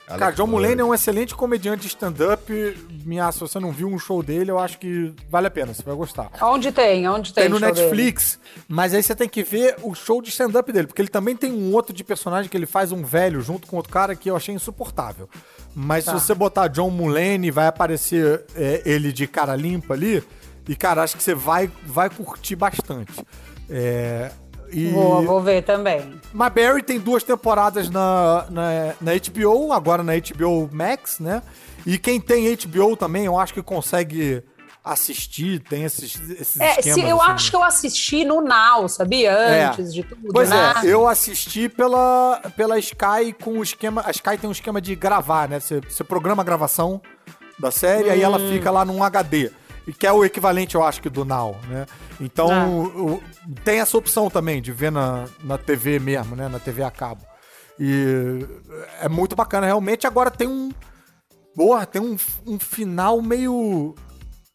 [0.07, 2.77] Cara, Alex John Mulaney é um excelente comediante de stand-up.
[3.03, 5.83] Minha, se você não viu um show dele, eu acho que vale a pena, você
[5.83, 6.29] vai gostar.
[6.41, 7.09] Onde tem?
[7.09, 7.43] Onde tem?
[7.43, 7.87] Tem no show dele?
[7.87, 8.39] Netflix,
[8.69, 11.51] mas aí você tem que ver o show de stand-up dele, porque ele também tem
[11.51, 14.35] um outro de personagem que ele faz um velho junto com outro cara que eu
[14.35, 15.27] achei insuportável.
[15.75, 16.17] Mas Tá.
[16.17, 20.23] se você botar John Mulaney, vai aparecer é, ele de cara limpa ali,
[20.67, 23.11] e cara, acho que você vai, vai curtir bastante.
[23.69, 24.31] É,
[24.71, 24.87] e...
[24.89, 26.13] Vou, vou ver também.
[26.33, 31.43] Mas Barry tem duas temporadas na, na, na HBO, agora na HBO Max, né?
[31.85, 34.41] E quem tem HBO também, eu acho que consegue
[34.85, 37.09] assistir, tem esses, esses É, se, esquemas.
[37.09, 39.31] eu assim, acho que eu assisti no Now, sabia?
[39.31, 39.65] É.
[39.65, 40.73] Antes de tudo, Pois né?
[40.83, 44.03] é, eu assisti pela, pela Sky com o esquema.
[44.05, 45.59] A Sky tem um esquema de gravar, né?
[45.59, 47.01] Você, você programa a gravação
[47.57, 48.23] da série, aí Hum.
[48.25, 49.51] ela fica lá num HD.
[49.87, 51.85] E que é o equivalente, eu acho, que do Now, né?
[52.21, 52.67] Então, Ah.
[52.67, 53.23] o-
[53.63, 56.47] tem essa opção também de ver na, na TV mesmo, né?
[56.47, 57.25] Na TV a cabo.
[57.79, 58.39] E
[59.01, 60.05] é muito bacana, realmente.
[60.07, 60.71] Agora tem um.
[61.55, 63.95] Porra, tem um, um final meio.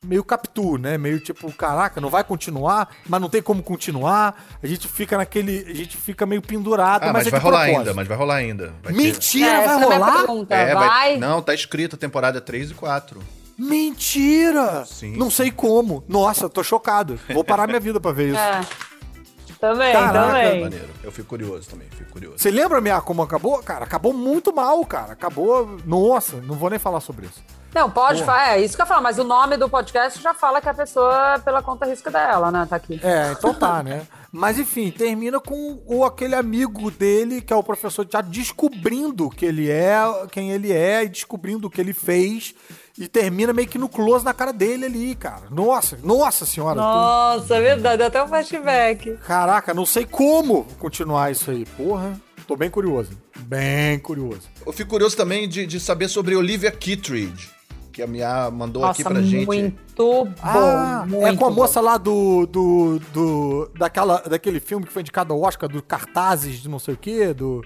[0.03, 0.97] Meio captu, né?
[0.97, 4.35] Meio tipo, caraca, não vai continuar, mas não tem como continuar.
[4.63, 5.63] A gente fica naquele.
[5.69, 7.79] A gente fica meio pendurado, Ah, mas, mas, é vai rolar propósito.
[7.81, 8.75] ainda, mas vai rolar ainda.
[8.83, 10.25] Vai ter- Mentira, É, essa vai é rolar?
[10.49, 10.89] É, vai?
[10.89, 11.17] vai...
[11.19, 13.21] Não, tá escrito temporada 3 e 4.
[13.59, 14.87] Mentira!
[14.87, 15.19] Sim.
[15.19, 16.03] Não sei como.
[16.09, 17.21] Nossa, tô chocado.
[17.35, 18.41] Vou parar minha vida pra ver isso.
[19.53, 19.61] É.
[19.61, 20.61] Também, Caraca, também.
[20.63, 20.89] Maneiro.
[21.05, 22.39] Eu fico curioso também, fico curioso.
[22.39, 23.63] Você lembra, minha, como acabou?
[23.63, 25.13] Cara, acabou muito mal, cara.
[25.13, 25.79] Acabou.
[25.85, 27.43] Nossa, não vou nem falar sobre isso.
[27.75, 30.61] Não, pode falar, é isso que eu falo, mas o nome do podcast já fala
[30.61, 33.01] que a pessoa, pela conta risca dela, né, tá aqui.
[33.03, 34.07] É, então tá, né?
[34.33, 39.29] Mas enfim, termina com o, aquele amigo dele, que é o professor de teatro, descobrindo
[39.29, 39.99] que ele é,
[40.31, 42.55] quem ele é, e descobrindo o que ele fez.
[42.99, 45.45] E termina meio que no close na cara dele ali, cara.
[45.51, 46.75] Nossa, nossa senhora.
[46.75, 49.17] Nossa, é verdade, deu até um flashback.
[49.27, 51.65] Caraca, não sei como continuar isso aí.
[51.65, 53.11] Porra, tô bem curioso.
[53.39, 54.49] Bem curioso.
[54.67, 57.51] Eu fico curioso também de, de saber sobre Olivia Kittredge,
[57.91, 59.47] que a Mia mandou aqui Nossa, pra gente.
[59.47, 60.33] muito bom.
[60.43, 61.57] Ah, muito é com a bom.
[61.57, 62.47] moça lá do.
[62.47, 66.95] do, do daquela, daquele filme que foi indicado ao Oscar, do cartazes de não sei
[66.95, 67.65] o quê, do.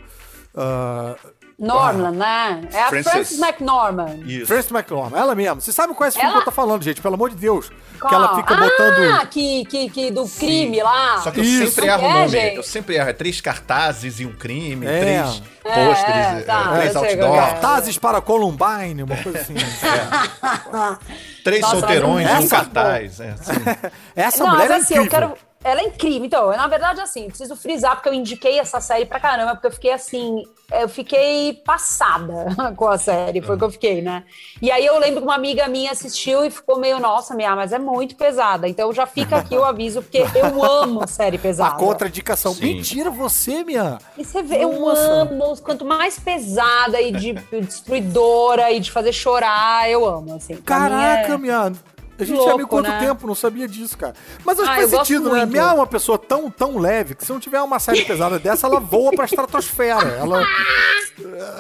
[0.54, 1.16] ah,
[1.58, 2.62] Norman, né?
[2.72, 3.12] É a Frances.
[3.12, 4.22] Frances McNorman.
[4.26, 4.46] Isso.
[4.46, 5.54] Frances McDormand, ela mesma.
[5.60, 7.00] Você sabe qual é esse filme Ela- que eu tô falando, gente?
[7.00, 7.68] Pelo amor de Deus.
[7.68, 8.12] Que Qual?
[8.14, 9.28] ela fica ah, botando.
[9.28, 11.20] que, que, que do crime lá.
[11.22, 11.72] Só que eu Isso.
[11.72, 12.28] sempre erro o É, nome.
[12.28, 12.56] gente.
[12.56, 13.08] Eu sempre erro.
[13.08, 15.00] É três cartazes e um crime, É.
[15.00, 17.36] três É, pôsteres, é, é, tá, três outdoors, é.
[17.40, 19.54] Cartazes para Columbine, uma coisa assim.
[21.44, 23.20] três Nossa, solteirões e um essa- cartaz.
[23.20, 23.52] É, assim.
[24.16, 25.04] Essa não, mulher mas é assim, incrível.
[25.04, 25.38] eu quero.
[25.64, 26.26] Ela é incrível.
[26.26, 29.72] Então, na verdade, assim, preciso frisar, porque eu indiquei essa série pra caramba, porque eu
[29.72, 30.42] fiquei assim.
[30.70, 32.46] Eu fiquei passada
[32.76, 34.24] com a série, foi o que eu fiquei, né?
[34.60, 37.72] E aí eu lembro que uma amiga minha assistiu e ficou meio, nossa, minha, mas
[37.72, 38.68] é muito pesada.
[38.68, 41.76] Então já fica aqui o aviso, porque eu amo série A pesada.
[41.76, 42.52] contradicação.
[42.54, 42.62] Sim.
[42.74, 43.98] Mentira, você, minha.
[44.18, 49.88] E você vê, eu amo, quanto mais pesada e de destruidora e de fazer chorar,
[49.88, 50.56] eu amo, assim.
[50.56, 51.72] Caraca, é- minha.
[52.18, 52.98] A gente Louco, é amigo quanto né?
[53.00, 53.26] tempo?
[53.26, 54.14] Não sabia disso, cara.
[54.44, 55.44] Mas acho que Ah, faz sentido, né?
[55.46, 58.66] Minha é uma pessoa tão, tão leve que se não tiver uma série pesada dessa,
[58.66, 60.08] ela voa pra estratosfera.
[60.10, 60.42] Ela,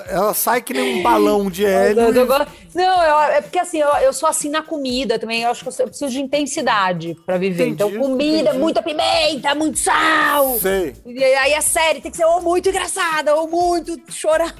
[0.08, 2.02] ela sai que nem um balão de hélio.
[2.10, 5.42] E- Não, eu- é porque assim, eu, eu sou assim na comida também.
[5.42, 7.66] Eu acho que eu, preciso de intensidade pra viver.
[7.68, 8.58] Entendi, então, comida, entendi.
[8.58, 10.58] muita pimenta, muito sal.
[10.60, 14.54] Sei, E aí a série tem que ser ou muito engraçada ou muito chorar.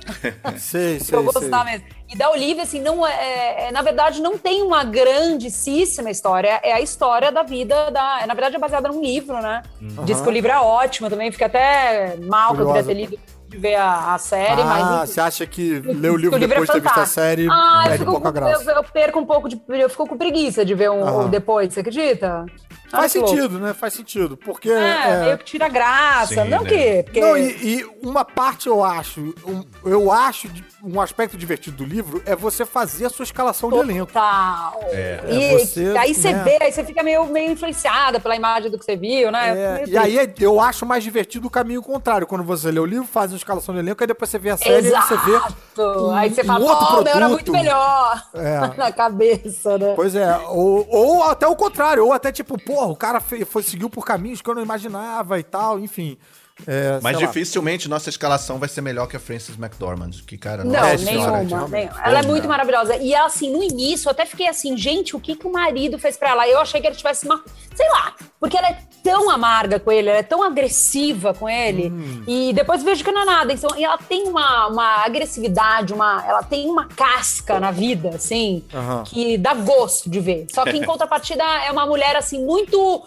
[0.59, 1.07] sei, sei.
[1.11, 1.41] pra eu sei.
[1.41, 1.87] gostar mesmo.
[2.13, 6.61] E da Olivia, assim, não é, é- na verdade, não tem uma grandíssima história.
[6.63, 8.21] É a história da vida da.
[8.23, 9.63] é, Na verdade, é baseada num livro, né?
[10.05, 11.33] Diz que o livro é ótimo também.
[11.33, 15.11] Fica até mal que eu queria ter lido de ver a, a série, Ah, mas.
[15.11, 17.89] você acha que ler o livro que depois de ter visto a série ah, eu
[17.91, 18.71] perde um a com- graça?
[18.71, 19.61] Eu, eu perco um pouco de.
[19.69, 22.45] Eu fico com preguiça de ver um, o depois, você acredita?
[22.93, 23.35] Olha Faz que louco.
[23.35, 23.75] sentido, né?
[23.75, 24.37] Faz sentido.
[24.37, 24.71] Porque.
[24.71, 26.43] É, é, meio que tira graça.
[26.45, 26.69] Sim, não o né?
[26.71, 27.03] quê?
[27.05, 27.21] Porque.
[27.21, 31.85] Não, e, e uma parte eu acho, um- eu acho de- um aspecto divertido do
[31.85, 34.07] livro é você fazer a sua escalação de elenco.
[34.07, 34.79] Total.
[34.85, 35.21] É.
[35.29, 36.45] E É, você, aí você né?
[36.45, 39.81] vê, aí você fica meio, meio influenciada pela imagem do que você viu, né?
[39.83, 42.27] É, e aí é- eu acho mais divertido o caminho contrário.
[42.27, 44.57] Quando você lê o livro, faz uma escalação de elenco, aí depois você vê a
[44.57, 45.31] série e você vê.
[45.35, 45.55] Exato.
[45.77, 48.61] um- aí você um fala, outro pô, o meu era produto." muito melhor É.
[48.79, 49.95] na cabeça, né?
[49.97, 53.63] Pois é, ou, ou até o contrário, ou até tipo, porra, o cara fe- foi,
[53.63, 56.19] seguiu por caminhos que eu não imaginava e tal, enfim.
[56.67, 57.33] É, Mas sei lá.
[57.33, 60.11] dificilmente nossa escalação vai ser melhor que a Frances McDormand.
[60.27, 61.73] Que, cara, Não, nossa senhora, nenhuma, realmente.
[61.73, 62.03] nenhuma.
[62.07, 62.51] Ela é muito não.
[62.51, 62.97] maravilhosa.
[62.97, 66.17] E assim, no início, eu até fiquei assim, gente, o que, que o marido fez
[66.17, 66.49] pra ela?
[66.49, 67.43] Eu achei que ele tivesse uma.
[67.75, 71.91] Sei lá, porque ela é tão amarga com ele, ela é tão agressiva com ele.
[71.91, 72.23] Hum.
[72.27, 73.53] E depois vejo que não é nada.
[73.53, 78.65] Então, e ela tem uma, uma agressividade, uma, ela tem uma casca na vida, assim,
[78.73, 79.03] Aham.
[79.05, 80.47] que dá gosto de ver.
[80.53, 83.03] Só que em contrapartida é uma mulher, assim, muito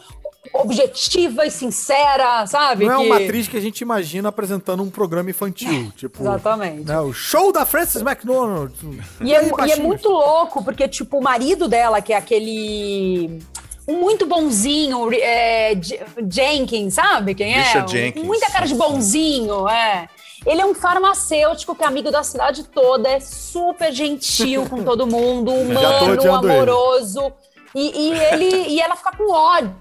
[0.54, 2.86] objetiva e sincera, sabe?
[2.86, 5.92] Não é Que- uma atriz que a gente imagina apresentando um programa infantil.
[5.98, 6.86] Tipo, Exatamente.
[6.86, 8.74] né, o show da Frances McDonald.
[9.22, 13.40] E é, e é muito louco, porque, tipo, o marido dela, que é aquele.
[13.88, 15.72] Um muito bonzinho, é,
[16.30, 17.62] Jenkins, sabe quem é?
[17.62, 18.24] Richard Jenkins.
[18.24, 20.10] Muita cara de bonzinho, é.
[20.46, 25.08] Ele é um farmacêutico que é amigo da cidade toda, é super gentil com todo
[25.08, 26.28] mundo, humano, ele.
[26.28, 27.32] amoroso.
[27.74, 29.74] E, e ele, e ela fica com ódio.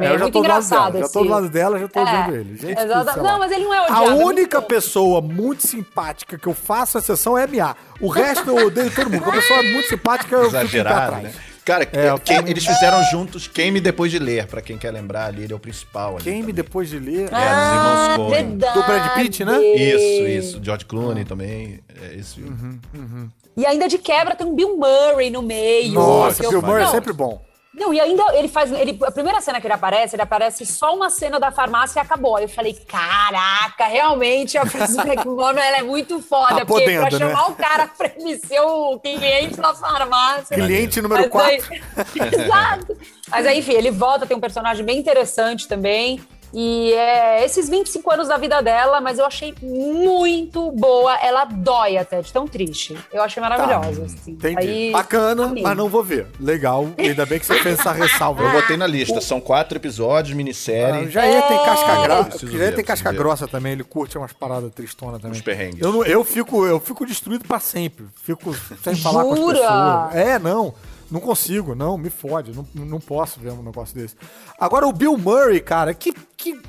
[0.00, 0.98] É, eu já muito tô do lado dela.
[1.00, 2.56] Já tô do lado dela, já tô É, ele.
[2.56, 3.22] Gente, exata-.
[3.22, 4.04] Não, mas ele não é A odiado.
[4.04, 7.76] é muito única pessoa muito simpática que eu faço exceção é a Mia.
[8.00, 9.22] O resto eu odeio todo mundo.
[9.22, 11.22] Uma pessoa muito simpática, eu fico Exagerado, atrás.
[11.24, 11.32] né?
[11.64, 14.90] Cara, É, o quem- filme- eles fizeram juntos Queime Depois de Ler, pra quem quer
[14.90, 16.24] lembrar ali, ele é o principal ali.
[16.24, 16.54] Quem me também.
[16.56, 17.20] depois de ler...
[17.20, 18.30] É, dos irmãos Ah, Coen.
[18.30, 18.74] verdade.
[18.80, 19.60] Do Brad Pitt, né?
[19.62, 20.60] Isso, isso.
[20.64, 21.78] George Clooney também.
[22.02, 22.80] É esse filme.
[22.92, 23.28] Uhum.
[23.56, 25.92] E ainda de quebra tem um Bill Murray no meio.
[25.92, 27.40] Nossa, Bill Murray é sempre bom.
[27.74, 28.70] Não, e ainda ele faz.
[28.70, 32.02] Ele, a primeira cena que ele aparece, ele aparece só uma cena da farmácia e
[32.02, 32.36] acabou.
[32.36, 36.56] Aí eu falei: caraca, realmente a Frances McDormand ela é muito foda.
[36.56, 37.18] Tá porque podendo, pra né?
[37.18, 40.54] chamar o cara pra ele ser o cliente da farmácia.
[40.54, 42.36] Cliente número Mas aí- 4.
[42.42, 42.98] Exato.
[43.28, 46.20] Mas aí, enfim, ele volta, tem um personagem bem interessante também.
[46.54, 51.14] E é esses 25 anos da vida dela, mas eu achei muito boa.
[51.16, 52.96] Ela dói até, de tão triste.
[53.12, 54.04] Eu achei maravilhosa.
[54.04, 54.32] assim.
[54.32, 54.58] Entendi.
[54.58, 55.62] Aí, Bacana, amei.
[55.62, 56.26] mas não vou ver.
[56.38, 56.88] Legal.
[56.98, 58.42] Ainda bem que você fez essa ressalva.
[58.42, 59.20] Eu botei na lista.
[59.20, 61.06] São quatro episódios, Ah, minissérie.
[61.06, 62.46] o Jair tem casca grossa.
[62.46, 65.36] Jair ver, tem casca grossa também, ele curte umas paradas tristonas também.
[65.36, 65.80] Os perrengues.
[65.80, 68.06] Eu, eu, fico, eu fico destruído pra sempre.
[68.22, 69.58] Fico sem falar com as Jura?
[69.58, 70.14] pessoas.
[70.14, 70.74] É, não.
[71.12, 72.52] Não consigo, não, me fode.
[72.52, 74.16] Não, não posso ver um negócio desse.
[74.58, 76.60] Agora, o Bill Murray, cara, que, que,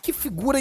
[0.00, 0.58] que figura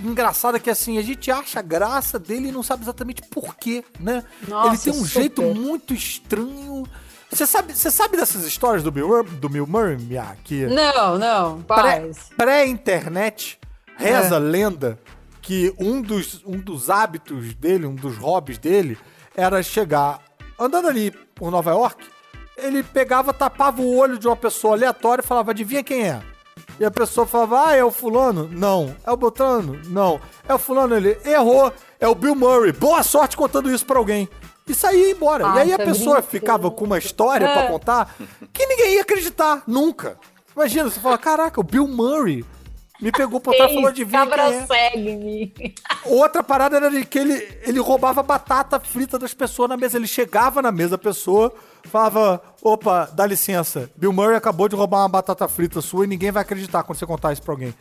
[0.00, 3.84] engraçada que assim, a gente acha a graça dele e não sabe exatamente por quê,
[3.98, 4.24] né?
[4.46, 5.20] Nossa, ele tem um super.
[5.20, 6.84] jeito muito estranho.
[7.30, 10.36] Você sabe, você sabe dessas histórias do Bill, do Bill Murray, Mia?
[10.44, 13.58] Que Não, não, pré- pré-internet,
[13.96, 14.98] reza a lenda
[15.40, 18.98] que um dos, um dos hábitos dele, um dos hobbies dele,
[19.34, 20.20] era chegar
[20.58, 22.04] andando ali por Nova York,
[22.62, 26.20] ele pegava, tapava o olho de uma pessoa aleatória e falava, adivinha quem é?
[26.80, 28.48] E a pessoa falava, ah, é o fulano?
[28.50, 28.94] Não.
[29.06, 29.80] É o Beltrano?
[29.86, 30.20] Não.
[30.48, 31.72] É o fulano, ele errou.
[32.00, 32.72] É o Bill Murray.
[32.72, 34.28] Boa sorte contando isso pra alguém.
[34.66, 35.44] E saía embora.
[35.44, 37.68] e Ai, aí a tá pessoa ficava com uma história pra É.
[37.68, 38.14] contar
[38.52, 40.18] que ninguém ia acreditar, nunca.
[40.56, 42.44] Imagina, você fala, caraca, o Bill Murray
[43.00, 44.66] me pegou por trás e falou de cabra quem é.
[44.66, 45.74] segue-me.
[46.04, 49.96] Outra parada era de que ele, ele roubava batata frita das pessoas na mesa.
[49.98, 51.52] Ele chegava na mesa da pessoa,
[51.88, 56.30] falava: opa, dá licença, Bill Murray acabou de roubar uma batata frita sua e ninguém
[56.30, 57.74] vai acreditar quando você contar isso pra alguém.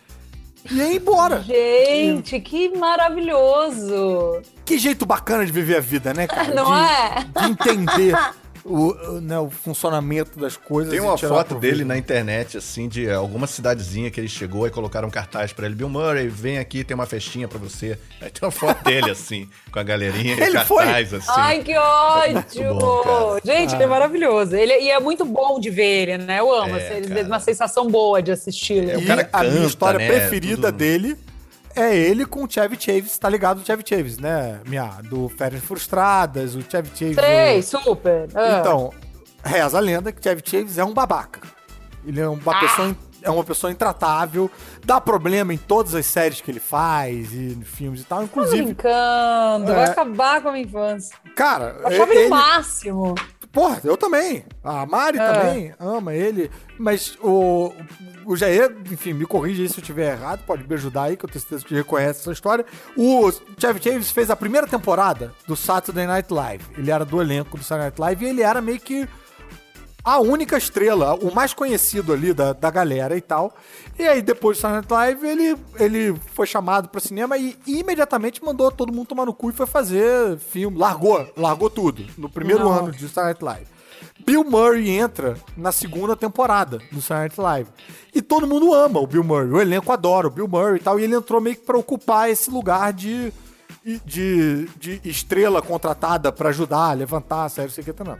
[0.69, 1.41] E ia embora.
[1.41, 4.41] Gente, que maravilhoso.
[4.63, 6.53] Que jeito bacana de viver a vida, né, cara?
[6.53, 7.41] Não de, é?
[7.41, 8.15] De entender
[8.63, 10.91] o, né, o funcionamento das coisas.
[10.91, 11.73] Tem e uma foto proveito.
[11.73, 15.65] dele na internet, assim, de alguma cidadezinha que ele chegou e colocaram um cartaz pra
[15.65, 15.75] ele.
[15.75, 17.97] Bill Murray, vem aqui, tem uma festinha pra você.
[18.21, 20.83] Aí tem uma foto dele, assim, com a galerinha e Ele foi?
[20.83, 21.27] cartaz, assim.
[21.29, 22.75] Ai, que ótimo!
[22.75, 23.37] bom.
[23.43, 24.55] Gente, ele é maravilhoso.
[24.55, 26.39] Ele, e é muito bom de ver ele, né?
[26.39, 26.75] Eu amo.
[26.75, 27.23] É, assim, cara.
[27.27, 28.89] uma sensação boa de assisti-lo.
[28.91, 30.71] É, o E cara a minha canta, história né, preferida tudo.
[30.77, 31.17] dele
[31.75, 33.59] é ele com o Chevy Chaves, tá ligado?
[33.59, 34.59] O Chevy Chaves, né?
[34.65, 37.15] Minha, do Férias Frustradas, o Chevy Chaves.
[37.15, 38.27] Sei, o- super.
[38.35, 38.59] Ah.
[38.59, 38.93] Então,
[39.43, 41.41] reza a lenda que Chevy Chaves é um babaca.
[42.05, 42.59] Ele é uma, Ah.
[42.59, 44.49] pessoa, é uma pessoa intratável,
[44.83, 48.19] dá problema em todas as séries que ele faz e filmes e tal.
[48.19, 49.75] Tô Inclusive, brincando, É.
[49.75, 51.15] vai acabar com a minha infância.
[51.35, 53.15] cara, Eu achava ele ele, o máximo.
[53.51, 54.45] Porra, eu também.
[54.63, 55.33] A Mari É.
[55.33, 56.49] também ama ele.
[56.79, 57.73] Mas o,
[58.25, 61.25] o Jair, enfim, me corrija aí se eu estiver errado, pode me ajudar aí, que
[61.25, 62.65] eu tenho certeza que reconhece essa história.
[62.95, 66.63] O Chevy Chaves fez a primeira temporada do Saturday Night Live.
[66.77, 69.07] Ele era do elenco do Saturday Night Live e ele era meio que
[70.03, 73.53] a única estrela, o mais conhecido ali da, da galera e tal.
[74.01, 78.71] E aí, depois do Night Live, ele, ele foi chamado para cinema e imediatamente mandou
[78.71, 80.75] todo mundo tomar no cu e foi fazer filme.
[80.75, 82.79] Largou, largou tudo no primeiro Nossa.
[82.85, 83.67] ano de Night Live.
[84.25, 87.69] Bill Murray entra na segunda temporada do Night Live.
[88.11, 89.51] E todo mundo ama o Bill Murray.
[89.51, 90.99] O elenco adora o Bill Murray e tal.
[90.99, 93.31] E ele entrou meio que pra ocupar esse lugar de,
[94.03, 98.17] de, de estrela contratada pra ajudar a levantar a série, não sei o que também.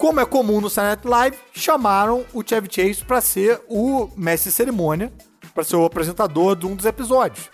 [0.00, 4.48] Como é comum no Saturday Night Live, chamaram o Chevy Chase pra ser o mestre
[4.50, 5.12] de cerimônia,
[5.54, 7.50] pra ser o apresentador de um dos episódios.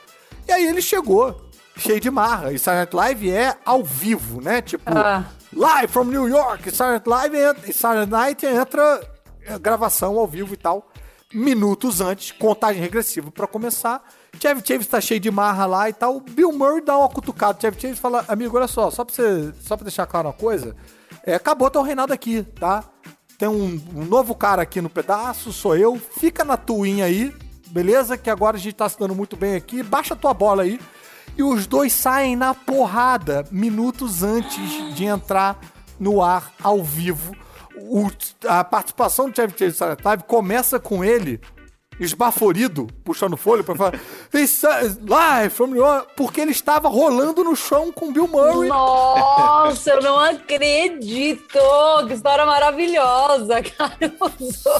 [0.47, 2.53] E aí ele chegou, cheio de marra.
[2.53, 4.63] E Saturday Night Live é ao vivo, né?
[4.63, 5.25] Tipo, Ah.
[5.53, 6.69] live from New York.
[6.69, 9.11] E Saturday Night Live entra, e Saturday Night entra
[9.45, 10.89] é, gravação ao vivo e tal.
[11.35, 14.01] Minutos antes, contagem regressiva pra começar.
[14.41, 16.21] Chevy Chase tá cheio de marra lá e tal.
[16.21, 17.59] Bill Murray dá uma cutucada.
[17.61, 20.77] Chevy Chase fala: Amigo, olha só, só pra, você, só pra deixar claro uma coisa,
[21.27, 22.85] é, acabou teu reinado aqui, tá?
[23.39, 25.97] Tem um, um novo cara aqui no pedaço, sou eu.
[25.97, 27.35] Fica na tuinha aí,
[27.69, 28.17] beleza?
[28.17, 29.83] Que agora a gente tá se dando muito bem aqui.
[29.83, 30.81] Baixa tua bola aí.
[31.37, 35.59] E os dois saem na porrada minutos antes de entrar
[36.01, 37.37] no ar ao vivo.
[37.79, 38.09] O-
[38.49, 41.39] a participação do Chevy Chase Live começa com ele
[41.99, 43.95] esbaforido, puxando folha pra falar
[44.35, 44.63] "It's,
[45.07, 48.69] live from New York", porque ele estava rolando no chão com Bill Murray.
[48.69, 51.59] Nossa, eu não acredito!
[52.07, 53.97] Que história maravilhosa, cara.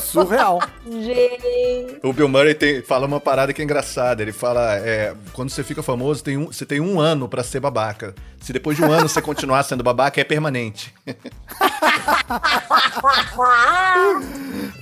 [0.01, 0.61] Surreal.
[0.87, 2.01] Gente.
[2.03, 4.23] O Bill Murray tem- fala uma parada que é engraçada.
[4.23, 7.61] Ele fala: é, quando você fica famoso, tem um, você tem um ano pra ser
[7.61, 8.15] babaca.
[8.41, 10.95] Se depois de um ano você continuar sendo babaca, é permanente.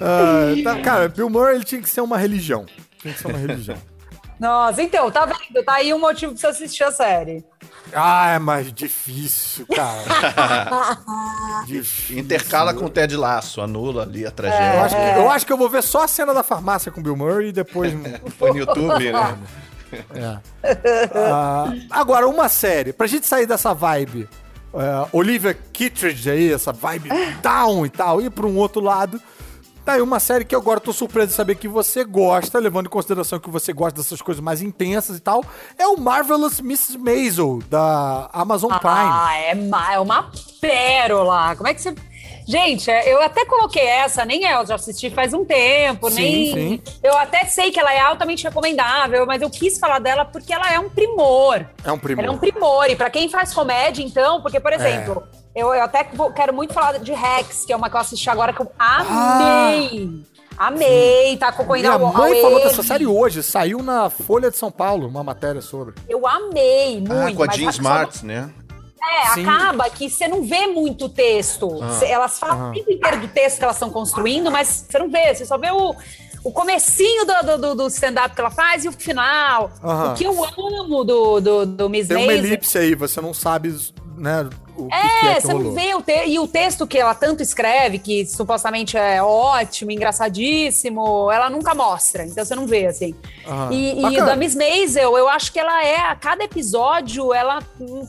[0.01, 2.67] Ah, tá- cara, Bill Murray ele tinha que ser uma religião.
[3.17, 3.77] Ser uma religião.
[4.39, 5.65] Nossa, então, tá vendo?
[5.65, 7.45] Tá aí um motivo pra você assistir a série.
[7.95, 10.99] Ah, é mais difícil, cara.
[11.67, 12.19] difícil.
[12.19, 14.83] Intercala com o Ted Laço, anula ali a Eu tragédia.
[14.83, 17.17] acho, que, eu acho que eu vou ver só a cena da farmácia com Bill
[17.17, 17.93] Murray e depois.
[18.39, 19.39] Foi no YouTube, né?
[20.15, 20.39] É.
[21.15, 22.93] Ah, agora, uma série.
[22.93, 24.29] Pra gente sair dessa vibe,
[24.75, 27.09] é, Olivia Kittredge aí, essa vibe
[27.41, 29.21] down e tal, ir pra um outro lado.
[29.85, 32.87] Tá aí uma série que eu agora tô surpreso de saber que você gosta, levando
[32.87, 35.45] em consideração que você gosta dessas coisas mais intensas e tal.
[35.79, 36.97] É o Marvelous Mrs.
[36.97, 38.95] Maisel, da Amazon Prime.
[38.95, 41.55] Ah, é, é uma pérola.
[41.55, 41.95] Como é que você.
[42.47, 46.53] Gente, é, eu até coloquei essa, nem eu já assisti faz um tempo, Sim, nem.
[46.53, 46.83] sim.
[47.03, 50.73] Eu até sei que ela é altamente recomendável, mas eu quis falar dela porque ela
[50.73, 51.67] é um primor.
[51.85, 52.25] É um primor.
[52.25, 52.87] Ela é um primor.
[52.89, 55.23] E pra quem faz comédia, então, porque, por exemplo,
[55.55, 58.29] eu, eu até vou- quero muito falar de Rex, que é uma que eu assisti
[58.31, 60.23] agora que eu amei.
[60.57, 64.51] Amei, tá concorrendo Ah, Minha ao- mãe ao falou dessa série hoje, saiu na Folha
[64.51, 65.95] de São Paulo uma matéria sobre.
[66.09, 67.13] Eu amei muito.
[67.13, 68.51] Ah, com a Jean Smart, né?
[69.03, 69.45] É, Sim.
[69.47, 71.69] acaba que você não vê muito texto.
[71.99, 75.11] Cê- Elas falam o tempo inteiro do texto que elas estão construindo, mas você não
[75.11, 75.95] vê, você só vê o,
[76.45, 79.71] o comecinho do, do, do stand-up que ela faz e o final.
[79.83, 83.77] O que eu amo do, do, do Miss Tem uma elipse aí, você não sabe,
[84.17, 85.75] né, o que, que É, que você não rolou.
[85.75, 86.25] vê o te...
[86.27, 92.25] E o texto que ela tanto escreve, que supostamente é ótimo, engraçadíssimo, ela nunca mostra.
[92.25, 93.15] Então você não vê, assim.
[93.47, 93.73] Aham.
[93.73, 97.63] E, e da Miss Maisel, eu acho que ela é, a cada episódio, ela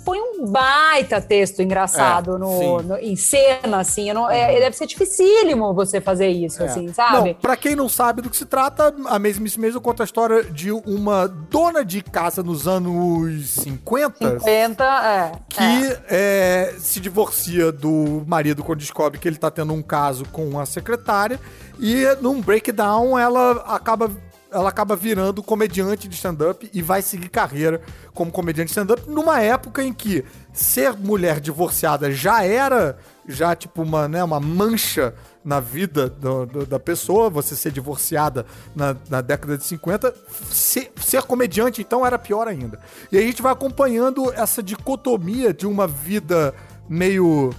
[0.04, 2.48] põe um baita texto engraçado É, no.
[2.48, 2.82] Uhum.
[2.82, 4.12] no- em cena, assim.
[4.14, 6.66] Não- é, deve ser dificílimo você fazer isso, É.
[6.68, 7.30] assim, sabe?
[7.30, 10.44] Não, pra quem não sabe do que se trata, a Miss Maisel conta a história
[10.44, 15.32] de uma dona de casa nos anos 50 50, é.
[15.50, 20.60] que é, se divorcia do marido quando descobre que ele tá tendo um caso com
[20.60, 21.40] a secretária
[21.80, 24.12] e num breakdown ela acaba
[24.52, 27.82] ela acaba virando comediante de stand-up e vai seguir carreira
[28.14, 32.98] como comediante de stand-up numa época em que ser mulher divorciada já era
[33.28, 35.14] já tipo uma, né, uma mancha
[35.46, 40.12] na vida do- do- da pessoa, você ser divorciada na, na década de 50,
[40.50, 42.80] ser, ser comediante então era pior ainda.
[43.12, 46.54] E a gente vai acompanhando essa dicotomia de uma vida
[46.90, 47.52] meio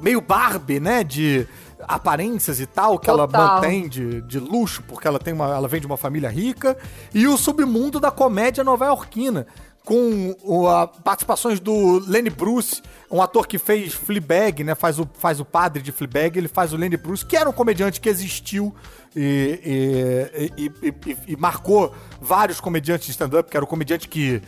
[0.00, 1.46] meio Barbie, né, de
[1.86, 3.54] aparências e tal que ela Total.
[3.56, 6.76] mantém de, de luxo, porque ela tem uma ela vem de uma família rica,
[7.14, 9.46] e o submundo da comédia nova-iorquina
[9.84, 10.34] com
[10.68, 12.80] a, participações do Lenny Bruce,
[13.10, 14.74] um ator que fez Fleabag, né?
[14.74, 17.52] Faz o, faz o padre de Fleabag, ele faz o Lenny Bruce, que era um
[17.52, 18.74] comediante que existiu
[19.14, 24.40] e, e, e- e- e marcou vários comediantes de stand-up, que era o comediante que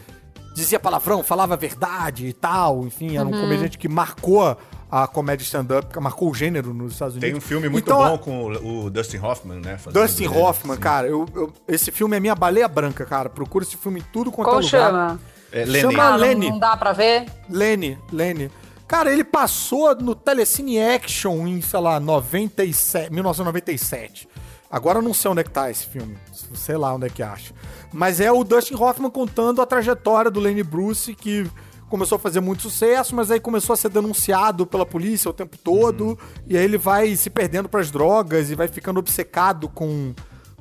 [0.55, 4.57] dizia palavrão, falava a verdade e tal, enfim, era um comediante que marcou
[4.91, 7.29] a comédia stand-up, que marcou o gênero nos Estados Unidos.
[7.31, 9.79] Tem um filme muito Então, bom com o, o Dustin Hoffman, né?
[9.93, 10.81] Dustin Hoffman, assim.
[10.83, 13.29] cara, eu, eu- esse filme é minha baleia branca, cara.
[13.29, 14.69] Procura esse filme em tudo quanto Como é lugar.
[14.91, 15.21] chama?
[15.53, 15.81] É, Lenny.
[15.81, 16.51] Chama- Ah, não- Lenny.
[16.51, 17.27] Não, dá pra ver?
[17.49, 18.51] Lenny, Lenny.
[18.87, 24.29] Cara, ele passou no Telecine Action em, sei lá, 97, 1997.
[24.71, 26.17] Agora eu não sei onde é que tá esse filme.
[26.55, 27.53] Sei lá onde é que acha.
[27.93, 31.49] Mas é o Dustin Hoffman contando a trajetória do Lenny Bruce, que
[31.89, 35.57] começou a fazer muito sucesso, mas aí começou a ser denunciado pela polícia o tempo
[35.59, 36.19] todo.
[36.47, 40.13] E aí ele vai se perdendo pras drogas e vai ficando obcecado com,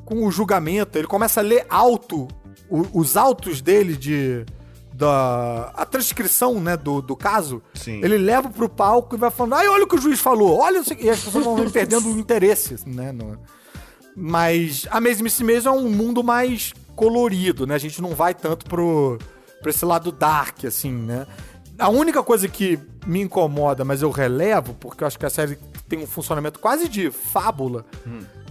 [0.03, 0.97] com o julgamento.
[0.97, 2.28] Ele começa a ler alto
[2.69, 4.45] o- os autos dele de
[4.93, 7.61] da a transcrição, né, do, do caso.
[7.73, 7.99] Sim.
[8.01, 10.57] Ele leva pro palco e vai falando: "Ai, olha o que o juiz falou.
[10.59, 13.38] Olha, isso aqui." e as pessoas vão perdendo o interesse, né, no-
[14.15, 17.76] Mas a Maze Miss Maisel é um mundo mais colorido, né?
[17.76, 19.17] A gente não vai tanto pro
[19.66, 21.26] pra esse lado dark assim, né?
[21.80, 25.57] A única coisa que me incomoda, mas eu relevo, porque eu acho que a série
[25.89, 27.84] tem um funcionamento quase de fábula,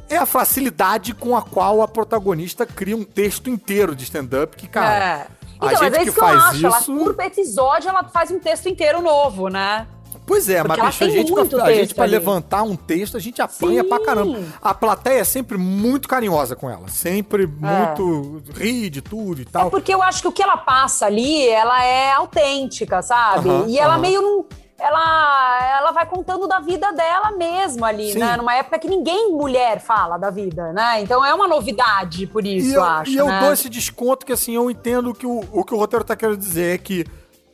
[0.08, 4.66] é a facilidade com a qual a protagonista cria um texto inteiro de stand-up que,
[4.66, 5.12] cara, é.
[5.12, 6.66] a Então, gente mas é que isso que eu faz acho.
[6.66, 6.96] Ela, isso...
[6.96, 9.86] por episódio, ela faz um texto inteiro novo, né?
[10.26, 13.20] Pois é, Porque mas bicho, a gente, pra, a gente pra levantar um texto, a
[13.20, 13.88] gente apanha Sim.
[13.90, 14.38] pra caramba.
[14.62, 16.88] A plateia é sempre muito carinhosa com ela.
[16.88, 19.70] Sempre muito ri de tudo e É tal.
[19.70, 23.48] porque eu acho que o que ela passa ali, ela é autêntica, sabe?
[23.68, 24.46] E ela meio não.
[24.76, 28.18] Ela, ela vai contando da vida dela mesmo ali, Sim.
[28.18, 28.36] né?
[28.36, 31.00] Numa época que ninguém mulher fala da vida, né?
[31.00, 33.10] Então é uma novidade por isso, E eu, eu, acho.
[33.10, 33.40] e eu né?
[33.40, 36.36] dou esse desconto que, assim, eu entendo que o, o que o roteiro tá querendo
[36.38, 37.06] dizer é que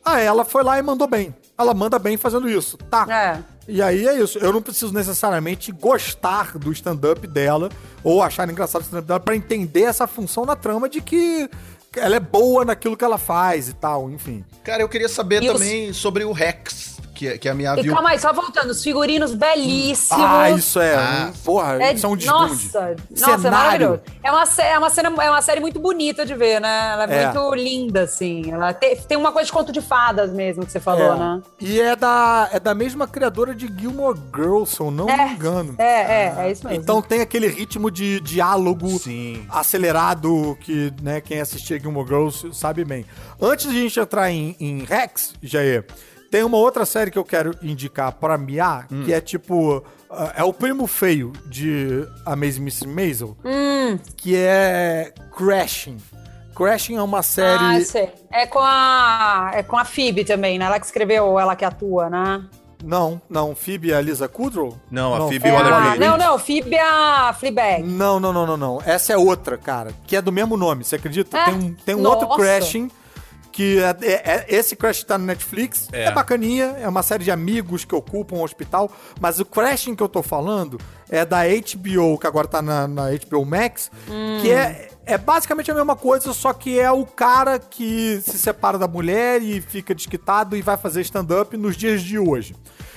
[0.03, 1.33] ah, ela foi lá e mandou bem.
[1.61, 2.77] Ela manda bem fazendo isso.
[2.77, 3.05] Tá.
[3.09, 3.39] É.
[3.67, 4.37] E aí é isso.
[4.39, 7.69] Eu não preciso necessariamente gostar do stand-up dela
[8.03, 11.49] ou achar engraçado o stand-up dela pra entender essa função na trama de que
[11.95, 14.43] ela é boa naquilo que ela faz e tal, enfim.
[14.63, 17.83] Cara, eu queria saber E os- também sobre o Rex, que, que a minha E
[17.83, 17.93] viu.
[17.93, 20.23] calma aí, só voltando, os figurinos belíssimos.
[20.25, 20.95] Ah, isso é.
[20.95, 21.31] Ah.
[21.45, 22.49] porra, É, isso é um desbunde.
[22.49, 23.99] nossa, nossa, é maravilhoso.
[24.23, 26.91] É uma, é, uma cena, é uma série muito bonita de ver, né?
[26.93, 27.25] Ela é, É.
[27.31, 28.51] muito linda, assim.
[28.51, 31.17] Ela te- tem uma coisa de conto de fadas mesmo que você falou, É.
[31.17, 31.41] né?
[31.59, 35.75] E é da, é da mesma criadora de Gilmore Girls, se eu não me engano.
[35.77, 36.81] É, é, é isso mesmo.
[36.81, 39.45] Então tem aquele ritmo de diálogo Sim.
[39.49, 43.05] acelerado que, né, quem assistia Gilmore Girls sabe bem.
[43.39, 45.85] Antes de a gente entrar em, em Rex, Jair,
[46.31, 49.03] tem uma outra série que eu quero indicar pra Mia, Hum.
[49.03, 49.83] que é tipo...
[50.09, 53.99] ah, é o primo feio de Amazing Miss Maisel, Hum.
[54.17, 55.97] que é Crashing.
[56.55, 57.63] Crashing é uma série...
[57.63, 58.09] Ah, eu sei.
[58.31, 59.51] É com a.
[59.53, 60.65] É com a Phoebe também, né?
[60.65, 62.43] Ela que escreveu, ela que atua, né?
[62.83, 64.75] Não, não, Phoebe é a Lisa Kudrow?
[64.89, 66.03] Não, a Phoebe É Waller-Bridge.
[66.03, 66.09] a...
[66.09, 67.83] Não, não, Phoebe é a Fleabag.
[67.83, 68.81] Não, não, não, não, não.
[68.83, 71.37] Essa é outra, cara, que é do mesmo nome, você acredita?
[71.37, 71.45] É?
[71.45, 72.25] Tem um, tem um Nossa.
[72.25, 72.89] outro Crashing,
[73.51, 76.05] que é, é- é- esse Crash tá no Netflix, é.
[76.05, 76.11] É.
[76.11, 78.89] bacaninha, é uma série de amigos que ocupam um hospital,
[79.19, 80.79] mas o Crashing que eu tô falando
[81.09, 83.91] é da HBO, que agora tá na, na HBO Max,
[84.41, 88.77] que é, é basicamente a mesma coisa, só que é o cara que se separa
[88.77, 92.55] da mulher e fica desquitado e vai fazer stand-up nos dias de hoje.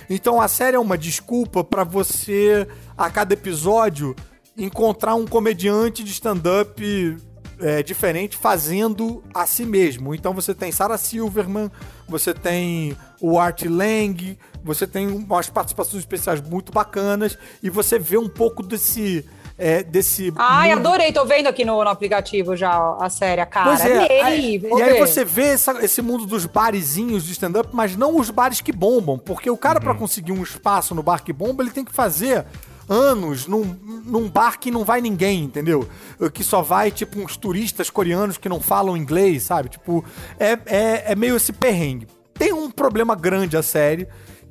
[0.08, 4.14] Então a série é uma desculpa pra você, a cada episódio,
[4.56, 7.16] encontrar um comediante de stand-up
[7.64, 10.14] é, diferente fazendo a si mesmo.
[10.14, 11.70] Então você tem Sarah Silverman,
[12.06, 18.18] você tem o Art Lang, você tem umas participações especiais muito bacanas e você vê
[18.18, 19.24] um pouco desse
[19.56, 20.30] é, desse.
[20.36, 20.88] Ai, mundo...
[20.88, 23.70] adorei, tô vendo aqui no, no, aplicativo já a série, a cara.
[23.70, 27.96] Pois é, aí, e aí você vê essa, esse mundo dos barezinhos de stand-up, mas
[27.96, 29.84] não os bares que bombam, porque o cara, uhum.
[29.84, 32.44] para conseguir um espaço no bar que bomba, ele tem que fazer
[32.88, 33.64] anos num,
[34.04, 35.88] num bar que não vai ninguém, entendeu?
[36.32, 39.68] Que só vai, tipo, uns turistas coreanos que não falam inglês, sabe?
[39.70, 40.04] Tipo,
[40.38, 42.06] é, é, é meio esse perrengue.
[42.34, 44.08] Tem um problema grande a série,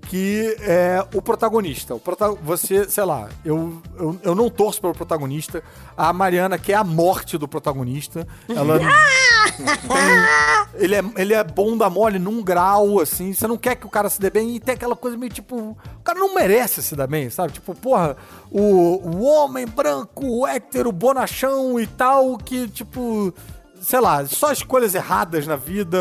[0.08, 1.96] que é o protagonista.
[1.96, 5.64] O prota você, sei lá, eu, eu, eu não torço pelo protagonista.
[5.96, 8.28] A Mariana quer a morte do protagonista.
[8.50, 8.88] Ela tem,
[10.76, 13.34] ele, é, ele é da mole num grau, assim.
[13.34, 15.56] Você não quer que o cara se dê bem e tem aquela coisa meio tipo.
[15.56, 17.54] O cara não merece se dar bem, sabe?
[17.54, 18.18] Tipo, porra,
[18.52, 23.34] o, o homem branco, hétero, bonachão e tal, que, tipo,
[23.82, 25.98] sei lá, só escolhas erradas na vida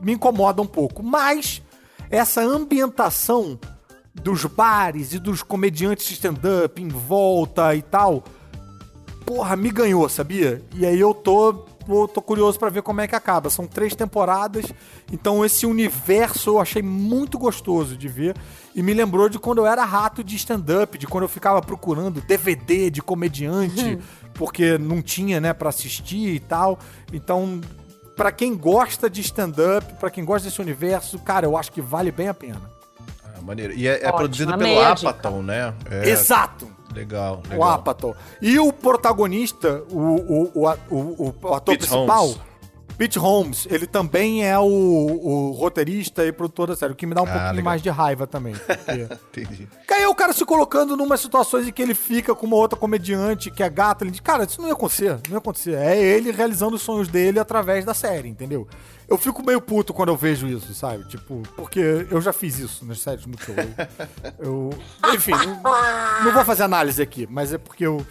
[0.00, 1.02] me incomoda um pouco.
[1.02, 1.62] Mas
[2.10, 3.58] essa ambientação
[4.14, 8.24] dos bares e dos comediantes de stand-up em volta e tal,
[9.24, 10.62] porra, me ganhou, sabia?
[10.74, 11.66] E aí eu tô,
[12.08, 13.48] tô curioso para ver como é que acaba.
[13.48, 14.66] São três temporadas,
[15.12, 18.36] então esse universo eu achei muito gostoso de ver
[18.74, 22.20] e me lembrou de quando eu era rato de stand-up, de quando eu ficava procurando
[22.20, 23.98] DVD de comediante,
[24.34, 26.78] porque não tinha, né, para assistir e tal.
[27.12, 27.60] Então
[28.18, 32.10] para quem gosta de stand-up, para quem gosta desse universo, cara, eu acho que vale
[32.10, 32.60] bem a pena.
[33.24, 33.72] Ah, maneiro.
[33.72, 35.72] E é, é produzido pelo Apatow, né?
[35.88, 36.10] É...
[36.10, 36.68] Exato.
[36.94, 37.58] Legal, legal.
[37.58, 38.16] O Apatow.
[38.40, 42.40] E o protagonista, o, o, o, o, o ator Pete principal, Holmes.
[42.98, 47.14] Pete Holmes, ele também é o, o, roteirista e produtor da série, o que me
[47.14, 47.64] dá um ah, pouquinho legal.
[47.64, 48.54] mais de raiva também.
[48.66, 49.42] Porque...
[49.42, 49.68] Entendi.
[49.88, 53.52] Aí o cara se colocando numa situações em que ele fica com uma outra comediante
[53.52, 55.74] que é gata, ele diz, cara, isso não ia acontecer, não ia acontecer.
[55.74, 58.66] É ele realizando os sonhos dele através da série, entendeu?
[59.08, 61.08] Eu fico meio puto quando eu vejo isso, sabe?
[61.08, 61.80] Tipo, porque
[62.10, 63.54] eu já fiz isso nas séries Multishow.
[64.38, 64.70] Eu,
[65.02, 68.06] eu, enfim, não, não vou fazer análise aqui, mas é porque eu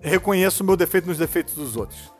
[0.00, 2.13] reconheço o meu defeito nos defeitos dos outros.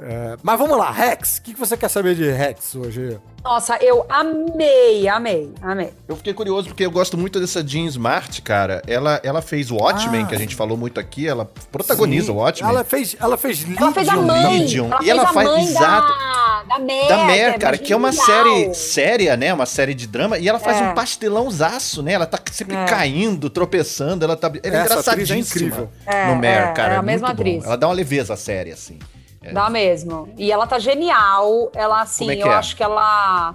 [0.00, 3.18] É, mas vamos lá, Rex, o que, que você quer saber de Rex hoje?
[3.42, 5.90] Nossa, eu amei, amei, amei.
[6.06, 8.80] Eu fiquei curioso porque eu gosto muito dessa Jean Smart, cara.
[8.86, 12.32] Ela, ela fez o Watchmen, ah, que a gente falou muito aqui, ela protagoniza sim.
[12.32, 12.70] o Watchmen.
[12.70, 13.82] Ela fez, ela fez Legion.
[13.82, 14.58] Ela fez a mãe.
[14.60, 14.86] Legion.
[14.86, 16.12] Ela e ela faz, exato.
[16.12, 19.52] Da, da Mare, da Mare, cara, que é uma série séria, né?
[19.52, 20.38] Uma série de drama.
[20.38, 20.84] E ela faz é.
[20.84, 22.12] um pastelãozaço, né?
[22.12, 22.84] Ela tá sempre é.
[22.84, 24.24] caindo, tropeçando.
[24.24, 24.52] Ela tá.
[24.62, 25.36] Ela é engraçadíssima.
[25.36, 25.88] É incrível.
[26.06, 26.94] É, no Mare, é, cara.
[26.94, 27.62] É a mesma atriz.
[27.62, 27.66] Bom.
[27.66, 28.98] Ela dá uma leveza à série, assim.
[29.42, 29.52] É.
[29.52, 30.32] Dá mesmo.
[30.36, 31.70] E ela tá genial.
[31.74, 32.54] Ela, assim, é eu é?
[32.54, 33.54] acho que ela.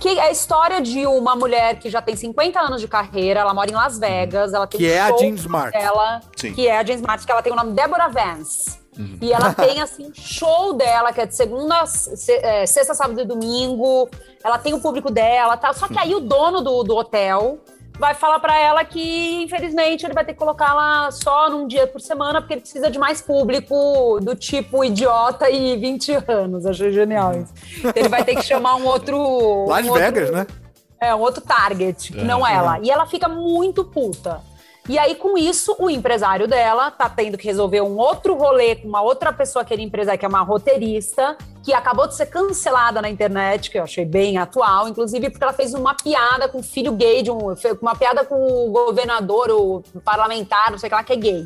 [0.00, 3.54] Que é a história de uma mulher que já tem 50 anos de carreira, ela
[3.54, 5.76] mora em Las Vegas, ela tem Que um é a Jean Smart.
[5.76, 6.52] Ela, Sim.
[6.54, 8.84] Que é a Jean Smart, que ela tem o nome Deborah Vance.
[8.98, 9.18] Uhum.
[9.20, 11.84] E ela tem, assim, show dela, que é de segunda,
[12.42, 14.08] é, sexta, sábado e domingo.
[14.42, 15.72] Ela tem o público dela, tá?
[15.72, 17.60] Só que aí o dono do, do hotel
[17.98, 22.00] vai falar para ela que, infelizmente, ele vai ter que colocá-la só num dia por
[22.00, 26.66] semana, porque ele precisa de mais público do tipo idiota e 20 anos.
[26.66, 27.52] Achei genial isso.
[27.94, 29.66] Ele vai ter que chamar um outro.
[29.66, 30.46] Las um Vegas, né?
[31.00, 32.78] É, um outro target, que é, não ela.
[32.78, 32.80] É.
[32.82, 34.40] E ela fica muito puta.
[34.88, 38.86] E aí, com isso, o empresário dela tá tendo que resolver um outro rolê com
[38.86, 43.02] uma outra pessoa que ele empresário, que é uma roteirista, que acabou de ser cancelada
[43.02, 46.62] na internet, que eu achei bem atual, inclusive porque ela fez uma piada com o
[46.62, 47.52] filho gay de um.
[47.82, 51.44] Uma piada com o governador, o parlamentar, não sei o que lá, que é gay.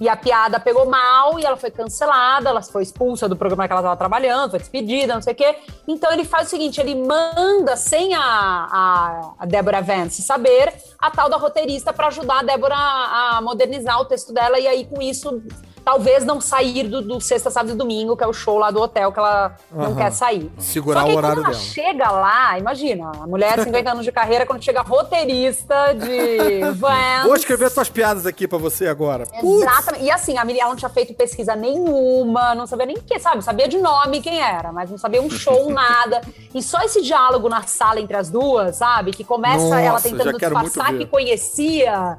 [0.00, 3.72] E a piada pegou mal e ela foi cancelada, ela foi expulsa do programa que
[3.72, 5.56] ela estava trabalhando, foi despedida, não sei o quê.
[5.88, 11.10] Então ele faz o seguinte: ele manda, sem a, a, a Débora Vance saber, a
[11.10, 15.02] tal da roteirista para ajudar a Débora a modernizar o texto dela, e aí com
[15.02, 15.42] isso
[15.88, 18.78] talvez não sair do, do, sexta, sábado e domingo, que é o show lá do
[18.78, 20.52] hotel que ela não quer sair.
[20.58, 21.54] Segurar o horário quando ela dela.
[21.54, 27.24] chega lá, imagina, a mulher 50 anos de carreira, quando chega roteirista de Vans.
[27.24, 29.24] Vou escrever suas piadas aqui pra você agora.
[29.32, 30.04] Exatamente.
[30.04, 33.42] E assim, a Miriam não tinha feito pesquisa nenhuma, não sabia nem quem, sabe?
[33.42, 36.20] Sabia de nome quem era, mas não sabia um show, nada.
[36.54, 39.12] E só esse diálogo na sala entre as duas, sabe?
[39.12, 42.18] Que começa Nossa, ela tentando disfarçar que conhecia.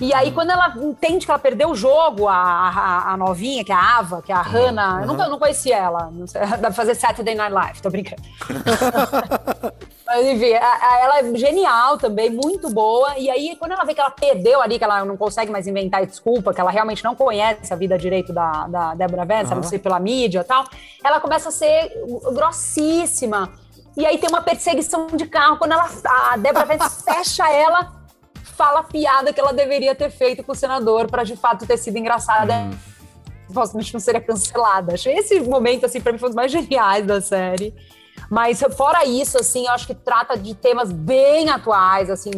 [0.00, 3.72] E aí, quando ela entende que ela perdeu o jogo, a, a, a novinha, que
[3.72, 4.44] é a Ava, que é a uhum.
[4.44, 5.00] Hannah, uhum.
[5.00, 6.10] eu não, não conhecia ela.
[6.12, 8.22] Não sei, dá pra fazer Saturday Night Live, tô brincando.
[10.06, 13.16] Mas enfim, a, a, ela é genial também, muito boa.
[13.16, 16.04] E aí, quando ela vê que ela perdeu ali, que ela não consegue mais inventar
[16.04, 19.56] desculpa, que ela realmente não conhece a vida direito da, da Débora Vance, uhum.
[19.56, 20.64] não sei pela mídia e tal,
[21.04, 21.92] ela começa a ser
[22.32, 23.52] grossíssima.
[23.96, 25.58] E aí tem uma perseguição de carro.
[25.58, 25.88] Quando ela,
[26.32, 27.99] a Débora Vance fecha ela,
[28.60, 31.78] fala a piada que ela deveria ter feito com o senador para de fato ter
[31.78, 32.52] sido engraçada.
[32.52, 32.70] Hum.
[33.48, 34.92] supostamente não seria cancelada.
[34.92, 37.74] Achei esse momento, assim, pra mim foi um dos mais geniais da série.
[38.28, 42.30] Mas fora isso, assim, eu acho que trata de temas bem atuais, assim,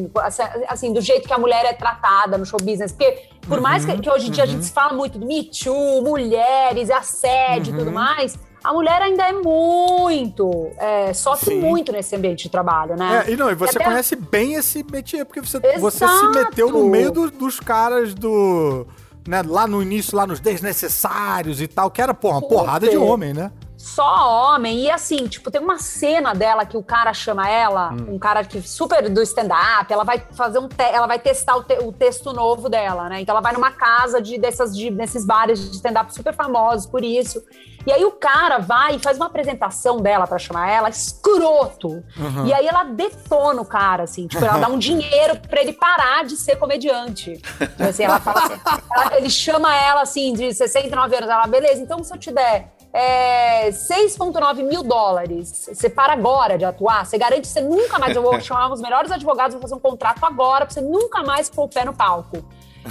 [0.69, 2.93] assim, do jeito que a mulher é tratada no show business.
[2.93, 4.51] Porque por uhum, mais que, que, hoje em dia uhum.
[4.51, 7.95] a gente se fala muito do Me Too, mulheres, assédio e tudo uhum.
[7.95, 11.61] mais, a mulher ainda é muito, é, sofre Sim.
[11.61, 13.25] muito nesse ambiente de trabalho, né?
[13.27, 13.85] É, e não, e você e até...
[13.85, 18.87] conhece bem esse métier, porque você, você se meteu no meio do, dos caras do.
[19.27, 22.97] Né, lá no início, lá nos desnecessários e tal, que era, porra, uma porrada de
[22.97, 23.53] homem, né?
[23.83, 24.85] Só homem.
[24.85, 28.15] E assim, tipo, tem uma cena dela que o cara chama ela, hum.
[28.15, 31.75] um cara que super do stand-up, ela vai fazer um ela vai testar o, te
[31.81, 33.21] o, texto novo dela, né?
[33.21, 37.03] Então ela vai numa casa de dessas de, desses bares de stand-up super famosos por
[37.03, 37.43] isso.
[37.85, 41.89] E aí o cara vai e faz uma apresentação dela para chamar ela, escroto.
[41.89, 42.47] Uhum.
[42.47, 46.25] E aí ela detona o cara, assim, tipo, ela dá um dinheiro para ele parar
[46.25, 47.43] de ser comediante.
[47.61, 48.61] Então, assim, ela fala assim,
[48.95, 52.73] ela, ele chama ela assim, de 69 anos, ela, beleza, então se eu te der
[52.93, 55.71] é, 6,9 mil dólares.
[55.73, 58.15] Você para agora de atuar, você garante que você nunca mais.
[58.15, 61.49] Eu vou chamar os melhores advogados, vou fazer um contrato agora pra você nunca mais
[61.49, 62.45] pôr o pé no palco.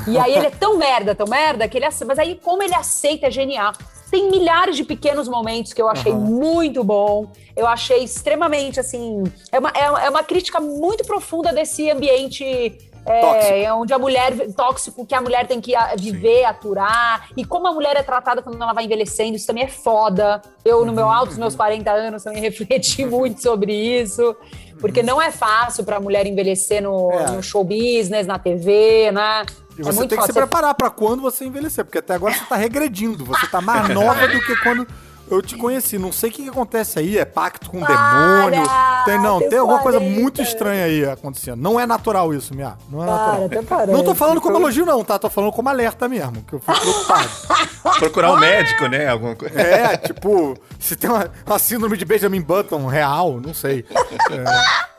[0.08, 2.06] E aí ele é tão merda, tão merda, que ele aceita.
[2.06, 3.74] Mas aí, como ele aceita, é genial.
[4.10, 6.20] Tem milhares de pequenos momentos que eu achei uhum.
[6.20, 7.32] muito bom.
[7.56, 9.24] Eu achei extremamente assim.
[9.52, 14.34] É uma, é, é uma crítica muito profunda desse ambiente é, é, onde a mulher
[14.54, 16.46] tóxico que a mulher tem que viver, Sim.
[16.46, 20.42] aturar, e como a mulher é tratada quando ela vai envelhecendo, isso também é foda.
[20.64, 21.12] Eu, no meu uhum.
[21.12, 24.36] alto, nos meus 40 anos, também refleti muito sobre isso,
[24.80, 27.32] porque não é fácil para a mulher envelhecer no, é.
[27.32, 29.46] no, show business, na TV, né?
[29.78, 32.34] E é você é tem que se preparar para quando você envelhecer, porque até agora
[32.34, 34.86] você tá regredindo, você tá mais nova do que quando
[35.32, 38.64] eu te conheci, não sei o que, que acontece aí, é pacto com o demônio.
[39.06, 41.62] Tem, não, tem alguma coisa muito estranha aí acontecendo.
[41.62, 42.78] Não é natural isso, minha.
[42.90, 43.64] Não é Para, natural.
[43.64, 45.18] Parece, não tô falando como elogio, não, tá?
[45.18, 47.30] Tô falando como alerta mesmo, que eu fico preocupado.
[48.00, 49.08] Procurar um médico, né?
[49.08, 49.60] Alguma coisa.
[49.60, 53.86] É, tipo, se tem uma, uma síndrome de Benjamin Button real, não sei.
[54.30, 54.92] É.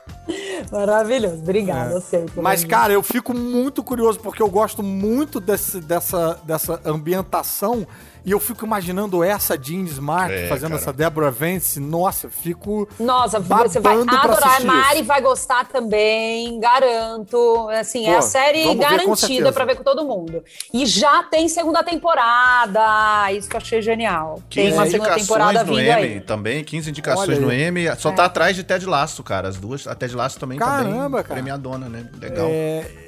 [0.71, 1.95] Maravilhoso, obrigada, é.
[1.95, 2.25] eu sei.
[2.37, 7.85] Mas, cara, eu fico muito curioso porque eu gosto muito desse, dessa, dessa ambientação
[8.25, 10.81] e eu fico imaginando essa Jean Smart é, fazendo cara.
[10.81, 11.79] essa Deborah Vance.
[11.79, 12.87] Nossa, fico.
[12.99, 14.61] Nossa, você vai adorar.
[14.61, 15.05] A Mari isso.
[15.05, 17.67] vai gostar também, garanto.
[17.69, 20.43] Assim, Pô, é a série garantida para ver com todo mundo.
[20.73, 23.31] E já tem segunda temporada.
[23.33, 24.41] Isso que eu achei genial.
[24.49, 26.21] Tem uma segunda temporada vindo aí.
[26.21, 27.93] Também, 15 indicações no M.
[27.97, 28.13] Só é.
[28.13, 29.49] tá atrás de Ted Laço, cara.
[29.49, 29.85] As duas.
[29.87, 32.09] A Ted Laço também Caramba, tá bem premiadona, né?
[32.19, 32.47] Legal.
[32.49, 33.02] É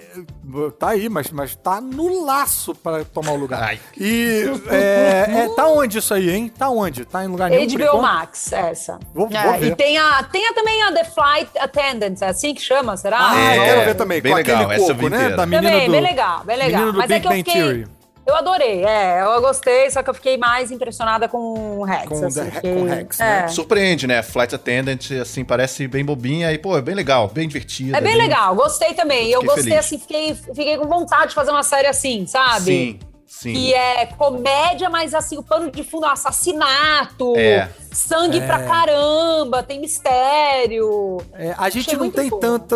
[0.79, 3.61] Tá aí, mas, mas tá no laço para tomar o lugar.
[3.63, 3.79] Ai.
[3.97, 6.51] E é, é, tá onde isso aí, hein?
[6.55, 7.05] Tá onde?
[7.05, 7.67] Tá em lugar nenhum?
[7.67, 8.99] HBO Max, essa.
[9.13, 9.71] Vou, é, vou ver.
[9.71, 13.17] E tem, a, tem a, também a The Flight Attendant, é assim que chama, será?
[13.19, 14.21] Ah, é, quero ver também.
[14.21, 15.29] Bem legal, essa coco, né?
[15.29, 16.93] Da menina também, do, bem legal, bem legal.
[16.93, 17.53] Mas é que eu fiquei...
[17.53, 17.94] Theory.
[18.27, 19.21] Eu adorei, é.
[19.21, 22.07] Eu gostei, só que eu fiquei mais impressionada com o Rex.
[22.07, 23.43] Com, assim, the, com o Rex, né?
[23.45, 23.47] É.
[23.47, 24.23] Surpreende, né?
[24.23, 27.97] Flight Attendant, assim, parece bem bobinha e, pô, é bem legal, bem divertida.
[27.97, 28.21] É bem, bem...
[28.21, 29.29] legal, gostei também.
[29.29, 29.79] Eu gostei, feliz.
[29.79, 32.65] assim, fiquei, fiquei com vontade de fazer uma série assim, sabe?
[32.65, 32.99] Sim.
[33.27, 33.53] Sim.
[33.53, 37.69] Que é comédia, mas assim, o pano de fundo é um assassinato, é.
[37.91, 38.45] sangue é.
[38.45, 41.17] pra caramba, tem mistério.
[41.33, 42.39] É, a gente Achei não tem bom.
[42.39, 42.75] tanta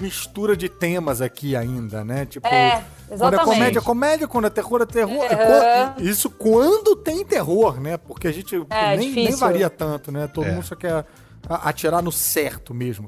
[0.00, 2.26] mistura de temas aqui ainda, né?
[2.26, 3.18] Tipo, é, exatamente.
[3.18, 5.16] quando é comédia, é comédia, quando é terror, é terror.
[5.16, 5.94] É.
[5.98, 7.96] Isso quando tem terror, né?
[7.96, 10.26] Porque a gente é, nem, nem, varia tanto, né?
[10.26, 11.04] Todo mundo só quer
[11.48, 13.06] atirar no certo mesmo.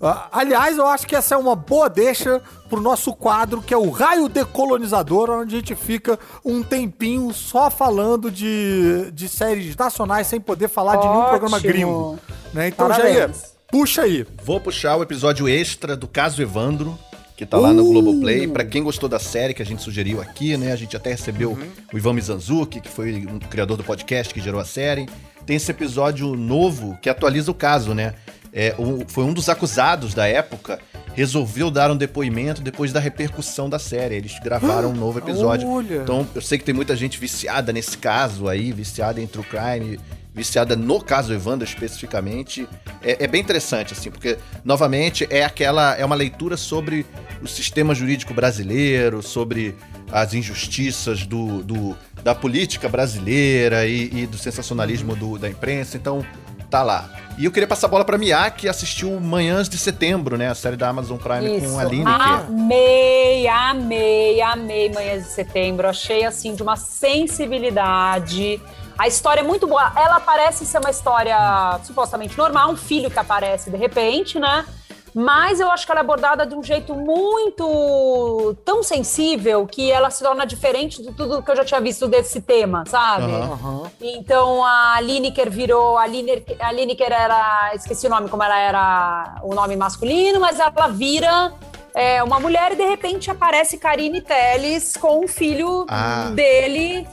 [0.00, 3.76] Uh, aliás, eu acho que essa é uma boa deixa pro nosso quadro, que é
[3.76, 10.28] o Raio Decolonizador, onde a gente fica um tempinho só falando de, de séries nacionais
[10.28, 11.12] sem poder falar Ótimo.
[11.12, 12.18] de nenhum programa gringo.
[12.54, 12.68] Né?
[12.68, 13.16] Então, Parabéns.
[13.16, 13.30] Jair,
[13.72, 14.24] puxa aí.
[14.44, 16.96] Vou puxar o episódio extra do Caso Evandro,
[17.38, 17.72] que tá lá uh!
[17.72, 18.46] no Globoplay.
[18.46, 20.72] Para quem gostou da série que a gente sugeriu aqui, né?
[20.72, 21.68] A gente até recebeu uhum.
[21.92, 25.08] o Ivan Mizanzuki, que foi um criador do podcast que gerou a série.
[25.46, 28.14] Tem esse episódio novo que atualiza o caso, né?
[28.52, 30.78] é, um, foi um dos acusados da época,
[31.14, 34.16] resolveu dar um depoimento depois da repercussão da série.
[34.16, 35.68] Eles gravaram um novo episódio.
[35.68, 36.02] Olha.
[36.02, 39.98] Então, eu sei que tem muita gente viciada nesse caso aí, viciada em true crime,
[40.38, 42.66] viciada no caso Evandro especificamente.
[43.02, 45.96] É, é, bem interessante, assim, porque, novamente, é aquela.
[45.96, 47.04] É uma leitura sobre
[47.42, 49.76] o sistema jurídico brasileiro, sobre
[50.10, 55.96] as injustiças do, do da política brasileira e, e do sensacionalismo do, da imprensa.
[55.96, 56.24] Então,
[56.70, 57.10] tá lá.
[57.36, 60.48] E eu queria passar a bola pra Mia, que assistiu Manhãs de Setembro, né?
[60.48, 61.68] A série da Amazon Prime Isso.
[61.70, 62.04] com a Aline.
[62.04, 65.88] Amei, amei, amei Manhãs de Setembro.
[65.88, 68.60] Achei, assim, de uma sensibilidade.
[68.98, 69.92] A história é muito boa.
[69.96, 71.36] Ela parece ser uma história
[71.84, 74.66] supostamente normal, um filho que aparece de repente, né?
[75.14, 80.10] Mas eu acho que ela é abordada de um jeito muito tão sensível que ela
[80.10, 83.32] se torna diferente de tudo que eu já tinha visto desse tema, sabe?
[83.32, 83.90] Aham.
[84.00, 85.96] Então a Lineker virou.
[85.96, 87.72] A Lineker, a Lineker era.
[87.74, 91.52] Esqueci o nome, como ela era o nome masculino, mas ela vira.
[91.94, 96.30] é, uma mulher e de repente aparece Karine Telles com o filho Ah.
[96.32, 97.08] dele.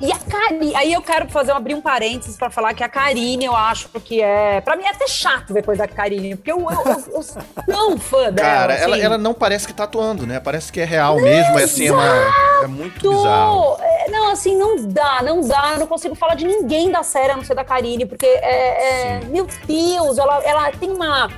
[0.00, 3.44] E a Karine, aí eu quero fazer abrir um parênteses pra falar que a Karine,
[3.46, 4.60] eu acho que é.
[4.60, 7.42] Pra mim é até chato ver coisa da Karine, porque eu, eu, eu, eu sou
[7.66, 8.48] tão fã dela.
[8.48, 9.04] Cara, ela, assim.
[9.04, 10.38] ela não parece que tá atuando, né?
[10.38, 11.58] Parece que é real mesmo.
[11.58, 12.32] É assim, é, uma-
[12.62, 13.76] é muito bizarro.
[13.80, 15.70] É, Não, assim, não dá, não dá.
[15.72, 19.16] Eu não consigo falar de ninguém da série, a não ser da Karine, porque é.
[19.16, 21.28] é- meu Deus, ela, ela tem uma,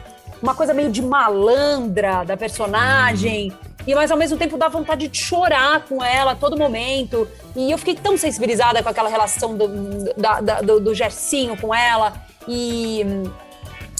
[0.42, 3.52] uma coisa meio de malandra da personagem.
[3.90, 7.26] E mas ao mesmo tempo dá vontade de chorar com ela a todo momento.
[7.56, 9.66] E eu fiquei tão sensibilizada com aquela relação do,
[10.16, 12.12] da- da- do, do Gersinho com ela.
[12.46, 13.04] E.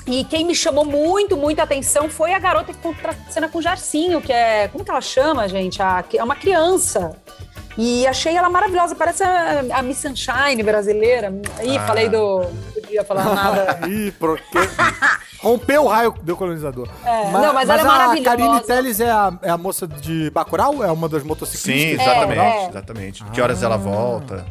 [0.07, 3.63] E quem me chamou muito, muito a atenção foi a garota que contracena com o
[3.63, 4.69] Jarcinho, que é.
[4.69, 5.81] Como que ela chama, gente?
[5.83, 7.17] A- que é uma criança.
[7.79, 11.33] E achei ela maravilhosa, parece a, a Miss Sunshine brasileira.
[11.63, 11.87] Ih, Ah.
[11.87, 12.41] falei do.
[12.41, 13.81] Não podia falar nada.
[13.89, 14.59] Ih, porque...
[15.43, 16.89] Rompeu o raio do colonizador.
[17.05, 18.31] É, não, mas ela é maravilhosa.
[18.31, 20.85] a Karine Telles é a, é a moça de Bacurau?
[20.85, 21.83] É uma das motociclistas?
[21.83, 22.41] Sim, exatamente.
[22.41, 22.69] É, é.
[22.69, 23.25] Exatamente.
[23.25, 24.45] Que horas ela volta?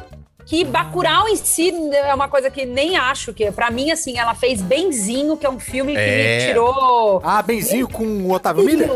[0.46, 3.52] que Bacurau em si é uma coisa que nem acho que.
[3.52, 6.40] Pra mim, assim, ela fez Benzinho, que é um filme que É.
[6.40, 7.22] me tirou.
[7.24, 8.90] Ah, benzinho com o Otávio Miller?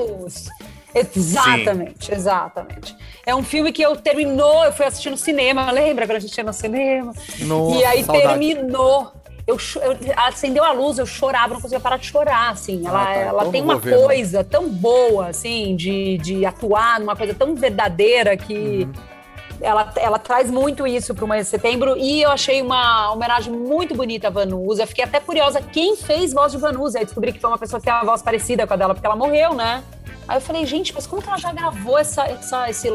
[0.96, 2.96] Exatamente, exatamente.
[3.26, 6.36] É um filme que eu terminou, eu fui assistir no cinema, lembra quando a gente
[6.38, 7.14] ia no cinema?
[7.40, 8.28] Nossa, e aí saudade.
[8.28, 9.12] terminou.
[9.46, 12.88] Eu, eu- acendeu a luz, eu chorava, não conseguia parar de chorar, assim.
[12.88, 14.04] Ela, Ah, tá, ela então tem não uma ver, não.
[14.06, 18.54] coisa tão boa, assim, de, de atuar numa coisa tão verdadeira que
[18.88, 18.94] Uhum.
[19.60, 21.98] ela, ela traz muito isso para o mês de setembro.
[21.98, 24.88] E eu achei uma homenagem muito bonita a Vanusa.
[24.88, 27.00] Fiquei até curiosa quem fez voz de Vanusa.
[27.00, 29.06] Aí descobri que foi uma pessoa que tem uma voz parecida com a dela, porque
[29.06, 29.84] ela morreu, né?
[30.26, 32.88] Aí eu falei, gente, mas como que ela já gravou essa, essa, esse,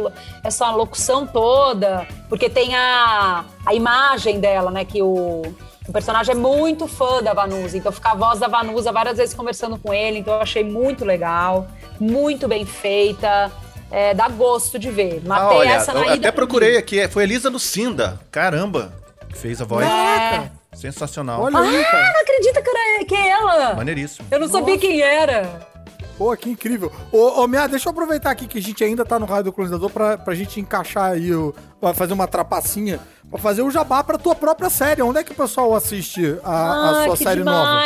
[0.43, 2.07] essa locução toda?
[2.27, 4.83] Porque tem a, a imagem dela, né?
[4.87, 5.43] Que o,
[5.89, 7.77] o personagem é muito fã da Vanusa.
[7.77, 10.19] Então fica a voz da Vanusa várias vezes conversando com ele.
[10.19, 11.67] Então eu achei muito legal,
[11.99, 13.51] muito bem feita.
[13.91, 15.23] É, dá gosto de ver.
[15.25, 16.77] Ah, Matei olha, essa na eu ida até procurei mim.
[16.79, 17.01] aqui.
[17.01, 18.21] é, Foi Elisa Lucinda.
[18.31, 18.93] Caramba.
[19.31, 19.87] Que fez a voz.
[19.87, 20.51] É.
[20.77, 21.43] Sensacional.
[21.43, 22.13] Olha aí, Ah, cara.
[22.13, 23.75] não acredita que, era, que é ela.
[23.75, 24.29] Maneiríssimo.
[24.31, 24.87] Eu não sabia Nossa.
[24.87, 25.67] quem era.
[26.19, 26.91] Pô, que incrível.
[27.13, 29.53] Ô, ô Mia, deixa eu aproveitar aqui que a gente ainda tá no raio do
[29.53, 32.99] colonizador pra, pra gente encaixar aí, o, pra fazer uma trapacinha,
[33.31, 35.01] pra fazer o jabá pra tua própria série.
[35.01, 37.81] Onde é que o pessoal assiste a, a Ah, sua que série nova?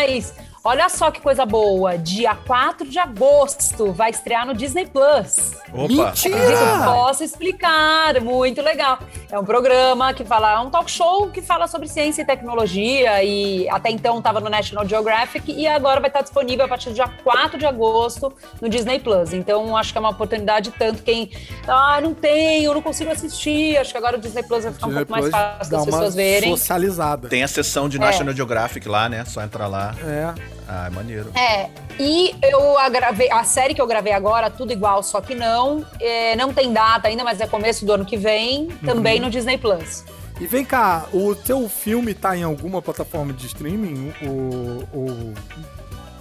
[0.64, 1.98] Olha só que coisa boa.
[1.98, 5.54] Dia 4 de agosto vai estrear no Disney Plus.
[5.72, 5.88] Opa.
[5.88, 6.36] Mentira!
[6.36, 8.98] Acredito posso explicar, muito legal.
[9.28, 13.24] É um programa que fala, é um talk show que fala sobre ciência e tecnologia
[13.24, 16.94] e até então estava no National Geographic e agora vai estar disponível a partir do
[16.94, 19.32] dia 4 de agosto no Disney Plus.
[19.32, 21.28] Então acho que é uma oportunidade tanto quem,
[21.66, 24.86] ah, não tenho, eu não consigo assistir, acho que agora o Disney Plus vai ficar
[24.86, 26.50] um Disney pouco mais Plus fácil dá das pessoas verem.
[26.50, 27.28] socializada.
[27.28, 29.24] Tem a sessão de National Geographic lá, né?
[29.24, 29.92] Só entrar lá.
[30.04, 30.51] É.
[30.68, 31.30] Ah, é maneiro.
[31.34, 35.34] É, e eu a, gravei, a série que eu gravei agora, tudo igual, só que
[35.34, 39.26] não, é, não tem data ainda, mas é começo do ano que vem, também Uhum.
[39.26, 40.04] no Disney Plus.
[40.40, 44.12] E vem cá, o teu filme tá em alguma plataforma de streaming?
[44.22, 44.82] O.
[44.96, 45.34] o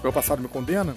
[0.03, 0.95] Meu Passado Me Condena?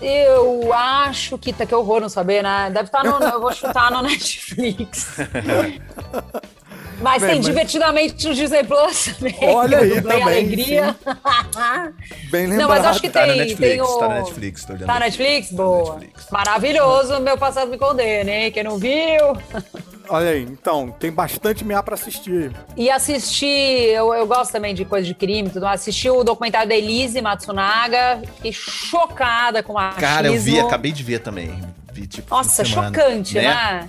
[0.00, 2.70] Eu acho que tá que horror não saber, né?
[2.72, 3.12] Deve estar no.
[3.24, 5.16] Eu vou chutar no Netflix.
[7.00, 9.36] Mas Bem, tem mas- divertidamente no Disney Plus também.
[9.42, 10.96] Olha aí também, Alegria.
[12.30, 12.58] Bem lembrado.
[12.60, 13.98] Não, mas acho que Tá tem, Netflix, tem o...
[13.98, 15.00] tá na Netflix, tô olhando Tá na.
[15.00, 15.48] Netflix?
[15.48, 15.94] Tá na Boa.
[15.98, 16.26] Netflix.
[16.30, 18.50] Maravilhoso, meu passado me condena, hein?
[18.52, 19.36] Quem não viu.
[20.08, 22.52] Olha aí, então, tem bastante meia pra assistir.
[22.76, 25.80] E assisti, eu, eu gosto também de coisa de crime, tudo mais.
[25.80, 30.00] Assisti o documentário da Elise Matsunaga, fiquei chocada com machismo.
[30.00, 31.58] Cara, eu vi, acabei de ver também.
[31.94, 33.88] Vi, tipo, Nossa, chocante, né?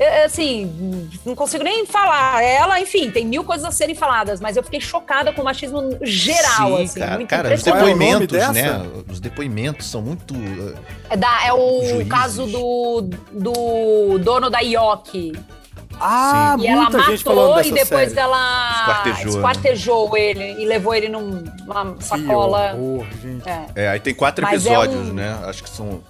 [0.00, 2.42] Eu, assim, não consigo nem falar.
[2.42, 5.96] Ela, enfim, tem mil coisas a serem faladas, mas eu fiquei chocada com o machismo
[6.02, 8.52] geral, Sim, assim, cara, muito cara os é depoimentos, dessa?
[8.52, 8.86] né?
[9.08, 10.34] Os depoimentos são muito.
[10.34, 10.74] uh,
[11.08, 12.08] É, da- é o Juízes.
[12.08, 15.32] caso do, do dono da IOC.
[16.00, 18.20] Ah, E ela muita gente falando matou dessa e depois série.
[18.20, 22.74] ela Esquartejou, esquartejou ele e levou ele numa Que sacola.
[22.74, 23.48] horror, gente.
[23.48, 23.66] É.
[23.76, 25.38] É, aí tem quatro Mas é episódios, um- né?
[25.44, 26.00] Acho que são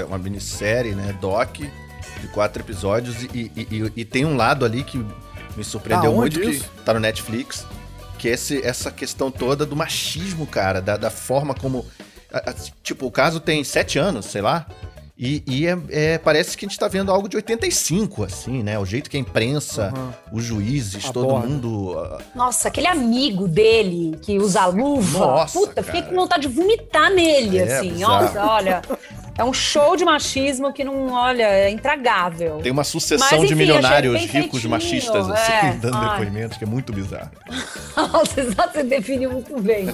[0.00, 1.16] é uma minissérie, né?
[1.20, 3.22] Doc, de quatro episódios.
[3.24, 4.98] E, e- e- e tem um lado ali que
[5.56, 6.70] me surpreendeu Ah, muito, que isso?
[6.84, 7.66] tá no Netflix,
[8.18, 11.84] que é esse, essa questão toda do machismo, cara, da, da forma como.
[12.32, 14.66] a- a- tipo, o caso tem sete anos, sei lá.
[15.20, 18.78] E, e é- é- parece que a gente tá vendo algo de 85, assim, né?
[18.78, 19.92] O jeito que a imprensa,
[20.30, 21.48] os juízes, todo Aborda.
[21.48, 21.98] mundo.
[21.98, 25.18] ah, Nossa, aquele amigo dele que usa luva.
[25.18, 26.14] Nossa, Puta, fiquei cara.
[26.14, 27.98] com vontade de vomitar nele, É, assim.
[27.98, 28.82] Nossa, olha.
[29.38, 32.58] É um show de machismo que não, olha, é intragável.
[32.58, 35.32] Tem uma sucessão Mas, de enfim, milionários achei bem ricos feitinho, machistas, é.
[35.32, 36.10] assim, dando Ai.
[36.10, 37.30] depoimentos, que é muito bizarro.
[37.96, 39.86] Nossa, você definiu muito bem.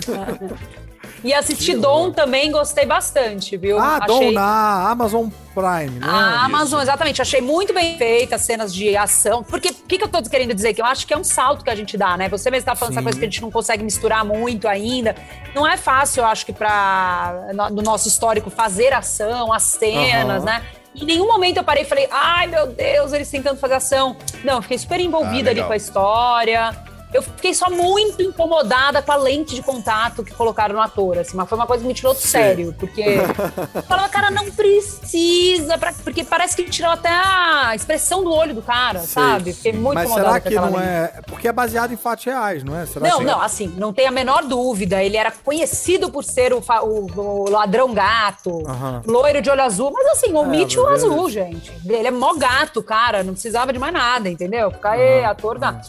[1.22, 3.78] E assisti Dom também, gostei bastante, viu?
[3.78, 4.06] Ah, Achei...
[4.06, 6.06] Dom na Amazon Prime, né?
[6.06, 7.22] A Amazon, exatamente.
[7.22, 9.42] Achei muito bem feita as cenas de ação.
[9.42, 10.74] Porque o que, que eu tô querendo dizer?
[10.74, 12.28] Que eu acho que é um salto que a gente dá, né?
[12.28, 12.98] Você mesmo tá falando Sim.
[12.98, 15.14] essa coisa que a gente não consegue misturar muito ainda.
[15.54, 20.42] Não é fácil, eu acho que pra no, no nosso histórico fazer ação, as cenas,
[20.42, 20.44] Aham.
[20.44, 20.62] né?
[20.94, 24.16] Em nenhum momento eu parei e falei, ai meu Deus, eles tentando fazer ação.
[24.44, 26.76] Não, eu fiquei super envolvida Ah, ali com a história.
[27.14, 31.36] Eu fiquei só muito incomodada com a lente de contato que colocaram no ator, assim,
[31.36, 32.26] mas foi uma coisa que me tirou do Sim.
[32.28, 38.24] sério, porque eu falava, cara, não precisa, pra- porque parece que tirou até a expressão
[38.24, 39.52] do olho do cara, Sei, sabe?
[39.52, 39.78] Fiquei sim.
[39.78, 40.88] muito Mas incomodada será que não lente.
[40.88, 41.20] é...
[41.26, 42.84] Porque é baseado em fatos reais, não é?
[42.84, 43.24] Será Não, que...
[43.24, 45.02] não, assim, não tem a menor dúvida.
[45.02, 49.02] Ele era conhecido por ser o, fa- o- o ladrão gato, Aham.
[49.06, 51.72] loiro de olho azul, mas assim, omite É, o é azul, gente.
[51.86, 54.70] Ele é mó gato, cara, não precisava de mais nada, entendeu?
[54.72, 55.80] Ficar, "Ê, ator da.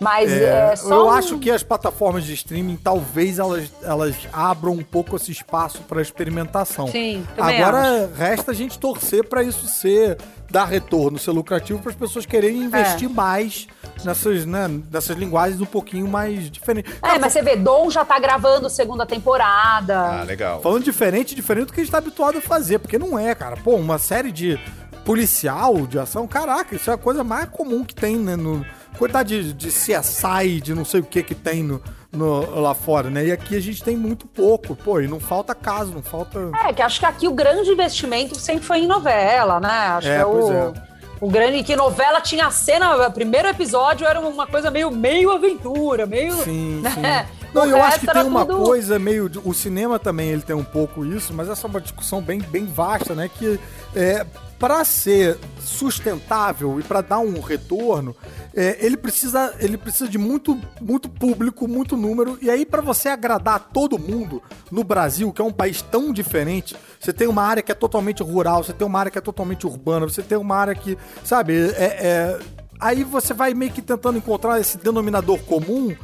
[0.00, 0.94] Mas é, É, só.
[0.94, 5.30] eu um- acho que as plataformas de streaming talvez elas, elas abram um pouco esse
[5.30, 6.88] espaço para experimentação.
[6.88, 10.16] Sim, também Agora resta a gente torcer para isso ser
[10.50, 13.12] dar retorno, ser lucrativo para as pessoas quererem investir É.
[13.12, 13.68] mais
[14.04, 16.92] nessas, né, nessas linguagens um pouquinho mais diferentes.
[17.02, 19.96] É, mas você vê, Dom já tá gravando segunda temporada.
[20.20, 20.60] Ah, legal.
[20.62, 23.56] Falando diferente, diferente do que a gente tá habituado a fazer, porque não é, cara.
[23.58, 24.58] Pô, uma série de
[25.04, 28.36] policial, de ação, caraca, isso é a coisa mais comum que tem, né?
[28.36, 28.64] No,
[29.00, 31.82] quantidade de, de CSI, de não sei o que que tem no,
[32.12, 33.26] no- lá fora, né?
[33.26, 36.38] E aqui a gente tem muito pouco, pô, e não falta caso, não falta...
[36.64, 39.68] É, que acho que aqui o grande investimento sempre foi em novela, né?
[39.68, 40.72] Acho É, que é o, é.
[41.20, 41.64] o grande.
[41.64, 46.34] Que novela tinha a cena, o primeiro episódio era uma coisa meio, meio aventura, meio.
[46.44, 46.90] Sim, né?
[46.90, 47.46] sim.
[47.52, 49.28] Não, eu acho que tem uma tudo- coisa meio.
[49.44, 52.64] O cinema também ele tem um pouco isso, mas essa é uma discussão bem, bem
[52.64, 53.28] vasta, né?
[53.28, 53.58] Que
[53.96, 54.24] é,
[54.60, 58.14] para ser sustentável e para dar um retorno,
[58.54, 62.38] é, ele, precisa, ele precisa de muito, muito público, muito número.
[62.42, 66.76] E aí, para você agradar todo mundo no Brasil, que é um país tão diferente,
[67.00, 69.66] você tem uma área que é totalmente rural, você tem uma área que é totalmente
[69.66, 72.38] urbana, você tem uma área que, sabe, é- é,
[72.78, 75.96] aí você vai meio que tentando encontrar esse denominador comum.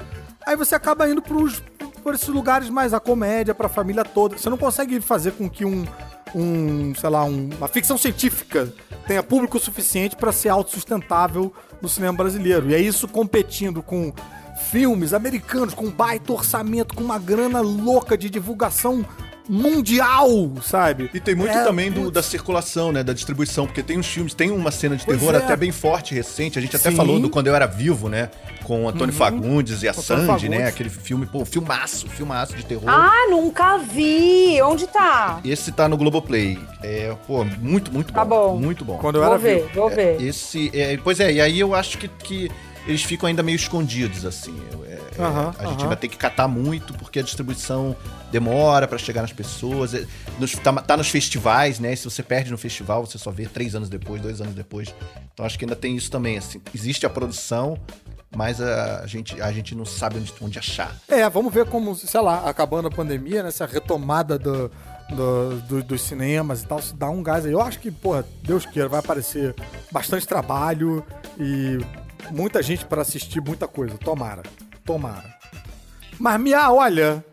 [0.46, 1.62] Aí você acaba indo pros,
[2.06, 4.38] por esses lugares mais a comédia, pra família toda.
[4.38, 5.84] Você não consegue fazer com que um,
[6.32, 8.72] um sei lá, um- uma ficção científica
[9.08, 11.52] tenha público suficiente pra ser autossustentável
[11.82, 12.70] no cinema brasileiro.
[12.70, 14.12] E é isso competindo com
[14.70, 19.04] filmes americanos, com baita orçamento, com uma grana louca de divulgação
[19.48, 21.10] mundial, sabe?
[21.14, 23.02] E tem muito É, também do- da circulação, né?
[23.02, 25.38] Da distribuição, porque tem uns filmes, tem uma cena de Pois terror é.
[25.38, 26.58] até bem forte, recente.
[26.58, 26.96] A gente até Sim.
[26.96, 28.30] falou do Quando Eu Era Vivo, né?
[28.64, 30.56] Com o Antônio Fagundes e a Antônio Sandy, né?
[30.56, 30.74] Fagundes.
[30.74, 32.84] Aquele filme, pô, filmaço, filmaço de terror.
[32.88, 34.60] Ah, nunca vi!
[34.62, 35.40] Onde tá?
[35.44, 36.58] Esse tá no Globoplay.
[36.82, 38.18] É, pô, muito, muito bom.
[38.18, 38.56] Tá bom.
[38.58, 38.98] Muito bom.
[38.98, 39.68] Quando eu Vou era ver, vivo.
[39.74, 40.20] vou ver.
[40.20, 42.50] Esse, é, pois é, e aí eu acho que, que
[42.86, 44.56] eles ficam ainda meio escondidos, assim.
[44.86, 45.88] É, Aham, a gente aham.
[45.88, 47.96] vai ter que catar muito, porque a distribuição
[48.30, 49.94] demora pra chegar nas pessoas.
[49.94, 50.06] É,
[50.38, 51.94] nos- tá, tá nos festivais, né?
[51.96, 54.94] Se você perde no festival, você só vê três anos depois, dois anos depois.
[55.32, 56.60] Então acho que ainda tem isso também, assim.
[56.74, 57.78] Existe a produção,
[58.34, 60.94] mas a, gente, a gente não sabe onde, onde achar.
[61.08, 64.70] É, vamos ver como, sei lá, acabando a pandemia, nessa retomada do,
[65.08, 67.52] do- do- dos cinemas e tal, se dá um gás aí.
[67.52, 69.54] Eu acho que, porra, Deus queira, vai aparecer
[69.90, 71.02] bastante trabalho
[71.40, 71.78] e
[72.30, 73.96] muita gente pra assistir muita coisa.
[73.98, 74.42] Tomara,
[74.84, 75.36] tomara.
[76.18, 77.24] Mas, Mia, olha,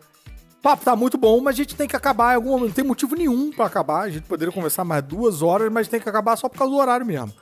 [0.62, 2.68] papo tá muito bom, mas a gente tem que acabar em algum momento.
[2.68, 4.02] Não tem motivo nenhum pra acabar.
[4.02, 6.78] A gente poderia conversar mais duas horas, mas tem que acabar só por causa do
[6.78, 7.32] horário mesmo.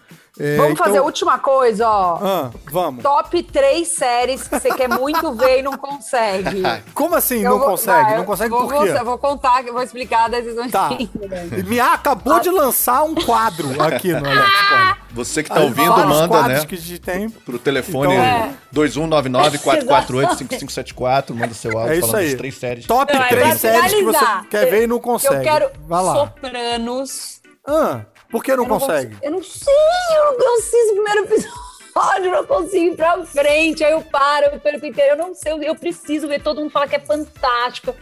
[0.41, 2.19] É, Vamos então- fazer a última coisa, ó.
[2.23, 3.03] Ah, vamos.
[3.03, 6.63] Top 3 séries que você quer muito ver e não consegue.
[6.95, 8.03] Como assim Eu não vou- consegue?
[8.03, 8.93] vai, não consegue vou, por quê?
[8.95, 10.89] Vou, vou contar, vou explicar, daí vocês vão Tá.
[10.99, 11.65] entender.
[11.65, 15.03] Mia acabou de lançar um quadro aqui no Alex Pode.
[15.13, 16.65] Você que tá ouvindo, manda, quadros né?
[16.67, 17.29] que a gente tem.
[17.29, 18.51] Pro telefone Então- É.
[18.73, 21.35] 2199-448-5574.
[21.35, 22.29] Manda seu áudio É isso falando aí.
[22.31, 22.87] das três séries.
[22.87, 25.35] Top Não, é três pra séries que você quer ver e não consegue.
[25.35, 26.15] Eu quero Vai lá.
[26.15, 27.43] Sopranos.
[27.69, 28.01] Ah,
[28.33, 29.15] por que não Eu não consegue?
[29.15, 33.25] consigo- Eu não sei, eu não consigo o primeiro episódio, eu não consigo ir pra
[33.27, 33.85] frente.
[33.85, 35.13] Aí eu paro, eu perco inteiro.
[35.13, 36.43] Eu não sei, eu, eu preciso ver.
[36.43, 37.95] Todo mundo fala que é fantástico.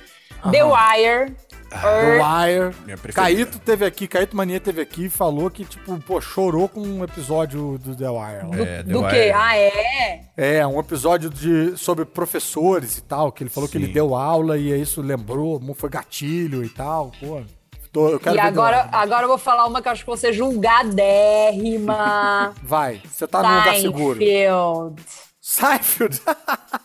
[0.50, 1.34] The Wire.
[1.68, 2.74] The Wire.
[2.84, 3.12] Minha preferida.
[3.12, 7.04] Caíto teve aqui, Caíto Mania teve aqui e falou que, tipo, pô, chorou com um
[7.04, 8.46] episódio do The Wire.
[8.48, 8.56] lá.
[8.56, 9.10] Do, É, The do Wire.
[9.12, 9.32] quê?
[9.34, 10.20] Ah, é?
[10.36, 13.84] É, um episódio de, sobre professores e tal, que ele falou que Sim.
[13.84, 17.42] ele deu aula e aí isso lembrou, foi gatilho e tal, pô.
[17.92, 20.32] Tô- eu quero E agora, agora eu vou falar uma que eu acho que você
[20.32, 22.54] julgadérrima.
[22.62, 24.18] Vai, você tá num lugar seguro.
[24.18, 25.02] Seinfeld.
[25.40, 26.20] Seinfeld.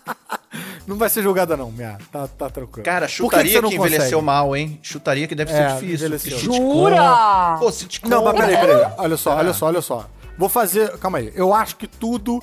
[0.88, 1.97] não vai ser julgada não, minha.
[2.12, 2.84] Tá, tá tranquilo.
[2.84, 4.26] Cara, que chutaria que, não envelheceu consegue?
[4.26, 4.80] mal, hein?
[4.82, 6.08] Chutaria que deve É, ser difícil.
[6.08, 6.32] envelheceu.
[6.39, 7.56] porque sitcom- Jura?
[7.60, 8.10] Pô, sitcom...
[8.10, 8.91] Não, mas peraí, peraí.
[8.97, 9.38] Olha só, Ah.
[9.38, 10.06] olha só, olha só.
[10.38, 10.97] Vou fazer.
[10.97, 11.32] Calma aí.
[11.36, 12.41] Eu acho que tudo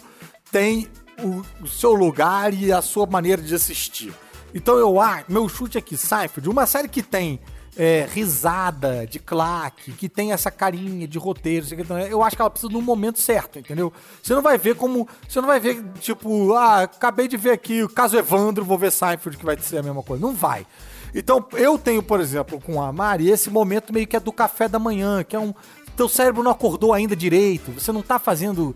[0.52, 0.86] tem
[1.22, 4.14] o, o seu lugar e a sua maneira de assistir.
[4.54, 5.24] Então eu acho.
[5.28, 7.40] Meu chute aqui, Seinfeld, uma série que tem.
[7.76, 12.50] É, risada de claque, que tem essa carinha de roteiro, então, eu acho que ela
[12.50, 13.92] precisa de um momento certo, entendeu?
[14.22, 15.08] Você não vai ver como.
[15.26, 18.92] Você não vai ver, tipo, ah, acabei de ver aqui o caso Evandro, vou ver
[18.92, 20.24] Seinfeld, que vai ser a mesma coisa.
[20.24, 20.66] Não vai.
[21.14, 24.68] Então, eu tenho, por exemplo, com a Mari, esse momento meio que é do café
[24.68, 25.54] da manhã, que é um.
[25.96, 28.74] Teu cérebro não acordou ainda direito, você não tá fazendo.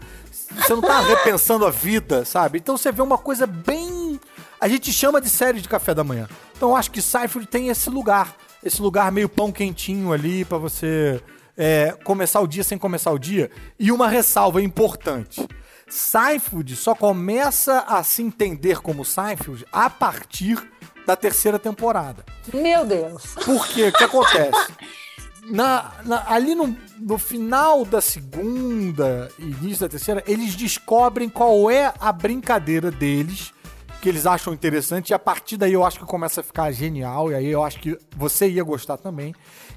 [0.55, 2.59] Você não tá repensando a vida, sabe?
[2.59, 4.20] Então você vê uma coisa bem.
[4.61, 6.28] A gente chama de série de café da manhã.
[6.57, 8.36] Então eu acho que Seinfeld tem esse lugar.
[8.67, 11.23] Esse lugar meio pão quentinho ali pra você
[11.57, 13.49] é, começar o dia sem começar o dia.
[13.79, 15.47] E uma ressalva importante.
[15.89, 20.59] Seinfeld só começa a se entender como Seinfeld a partir
[21.07, 22.25] da terceira temporada.
[22.53, 23.23] Meu Deus.
[23.45, 24.73] Porque o que acontece?
[25.49, 31.71] Na, na- ali no, no final da segunda e início da terceira, eles descobrem qual
[31.71, 33.53] é a brincadeira deles
[34.01, 37.30] que eles acham interessante e a partir daí eu acho que começa a ficar genial
[37.30, 39.34] e aí eu acho que você ia gostar também,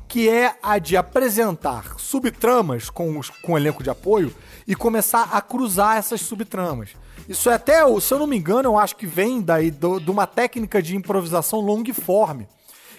[0.07, 4.34] que é a de apresentar subtramas com, os, com o elenco de apoio
[4.67, 6.89] e começar a cruzar essas subtramas.
[7.28, 10.26] Isso é até, se eu não me engano, eu acho que vem daí de uma
[10.26, 12.47] técnica de improvisação longiforme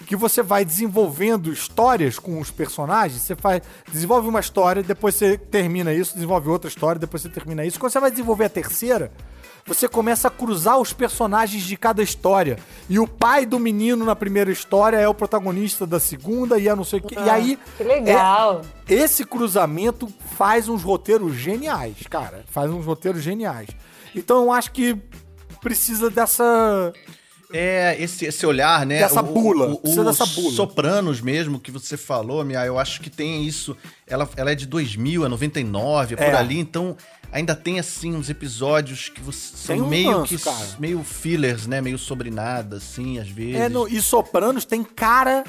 [0.06, 3.62] que você vai desenvolvendo histórias com os personagens, você faz,
[3.92, 7.78] desenvolve uma história, depois você termina isso, desenvolve outra história, depois você termina isso.
[7.78, 9.12] Quando você vai desenvolver a terceira,
[9.70, 12.58] você começa a cruzar os personagens de cada história.
[12.88, 16.74] E o pai do menino na primeira história é o protagonista da segunda e a
[16.74, 17.14] não sei o que.
[17.14, 18.62] e aí Que legal.
[18.88, 22.44] é- esse cruzamento faz uns roteiros geniais, cara.
[22.50, 23.68] Faz uns roteiros geniais.
[24.14, 24.96] Então eu acho que
[25.60, 26.92] precisa dessa
[27.52, 29.00] É, esse, esse olhar, né?
[29.00, 30.54] Dessa bula, O, precisa o, dessa bula.
[30.54, 33.76] Sopranos mesmo, que você falou, Mia, eu acho que tem isso.
[34.06, 36.36] Ela, ela é de 2000, é 99, é por É.
[36.36, 36.96] ali, então
[37.32, 40.44] ainda tem, assim, uns episódios que você, são um meio lance, que...
[40.44, 40.66] cara.
[40.78, 41.80] Meio fillers, né?
[41.80, 43.56] Meio sobre nada, assim, às vezes.
[43.56, 45.44] É, no, e Sopranos tem cara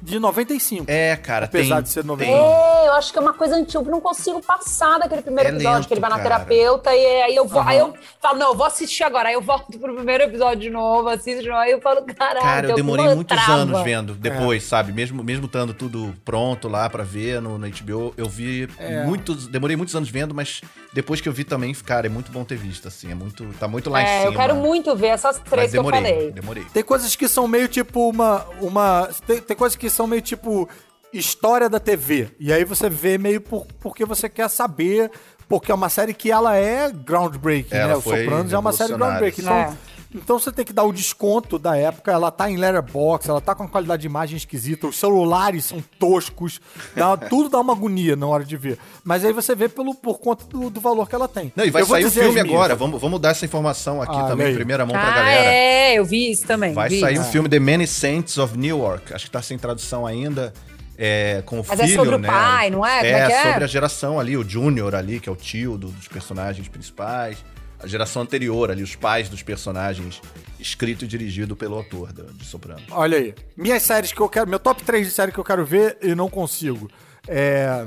[0.00, 0.84] de 95.
[0.88, 2.08] É, cara, Apesar tem, de ser tem.
[2.08, 2.42] 99.
[2.44, 5.52] É, eu acho que é uma coisa antiga, eu não consigo passar daquele primeiro É
[5.52, 6.28] episódio lento, que ele vai na cara.
[6.44, 9.42] terapeuta e aí eu vou, aí eu falo, não, eu vou assistir agora, aí eu
[9.42, 12.74] volto pro primeiro episódio de novo, assisto de novo, aí eu falo, caralho, Cara, eu
[12.76, 13.52] demorei muitos trava.
[13.60, 14.16] anos vendo É.
[14.16, 14.92] depois, sabe?
[14.92, 19.04] Mesmo mesmo estando tudo pronto lá pra ver no, no HBO, eu vi É.
[19.04, 20.60] muitos, demorei muitos anos vendo, mas
[20.92, 23.66] depois que eu vi também, cara, é muito bom ter visto assim, é muito, tá
[23.68, 24.32] muito lá em É, cima.
[24.32, 26.30] eu quero muito ver essas três que eu demorei, falei.
[26.32, 26.64] demorei.
[26.72, 28.46] Tem coisas que são meio tipo uma.
[28.60, 30.68] uma tem, tem coisas que são meio tipo
[31.12, 32.28] história da TV.
[32.38, 35.10] E aí você vê meio por, porque você quer saber.
[35.48, 37.96] Porque é uma série que ela é groundbreaking, Ela né?
[37.96, 39.40] O foi Sopranos é uma série groundbreaking.
[39.40, 39.78] Então,
[40.14, 42.10] então você tem que dar o desconto da época.
[42.10, 45.82] Ela tá em letterbox, ela tá com uma qualidade de imagem esquisita, os celulares são
[45.98, 46.60] toscos,
[46.96, 48.78] dá- tudo dá uma agonia na hora de ver.
[49.04, 51.52] Mas aí você vê pelo, por conta do, do valor que ela tem.
[51.54, 54.24] Não, e vai Eu sair o filme agora, vamos, vamos dar essa informação aqui Ah,
[54.28, 55.50] também, primeira mão pra Ah, galera.
[55.52, 56.72] é, eu vi isso também.
[56.72, 57.00] Vai vi.
[57.00, 60.52] sair um filme The Many Saints of Newark, acho que tá sem tradução ainda.
[61.00, 62.26] É, com o Mas é filho, sobre o né?
[62.28, 62.96] pai, não é?
[62.96, 63.42] Como é que é?
[63.44, 67.38] sobre a geração ali, o Junior ali, que é o tio do- dos personagens principais.
[67.80, 70.20] A geração anterior ali, os pais dos personagens,
[70.58, 72.82] escrito e dirigido pelo autor de Soprano.
[72.90, 73.34] Olha aí.
[73.56, 74.48] Minhas séries que eu quero.
[74.50, 76.90] Meu top 3 de série que eu quero ver e não consigo.
[77.26, 77.86] É.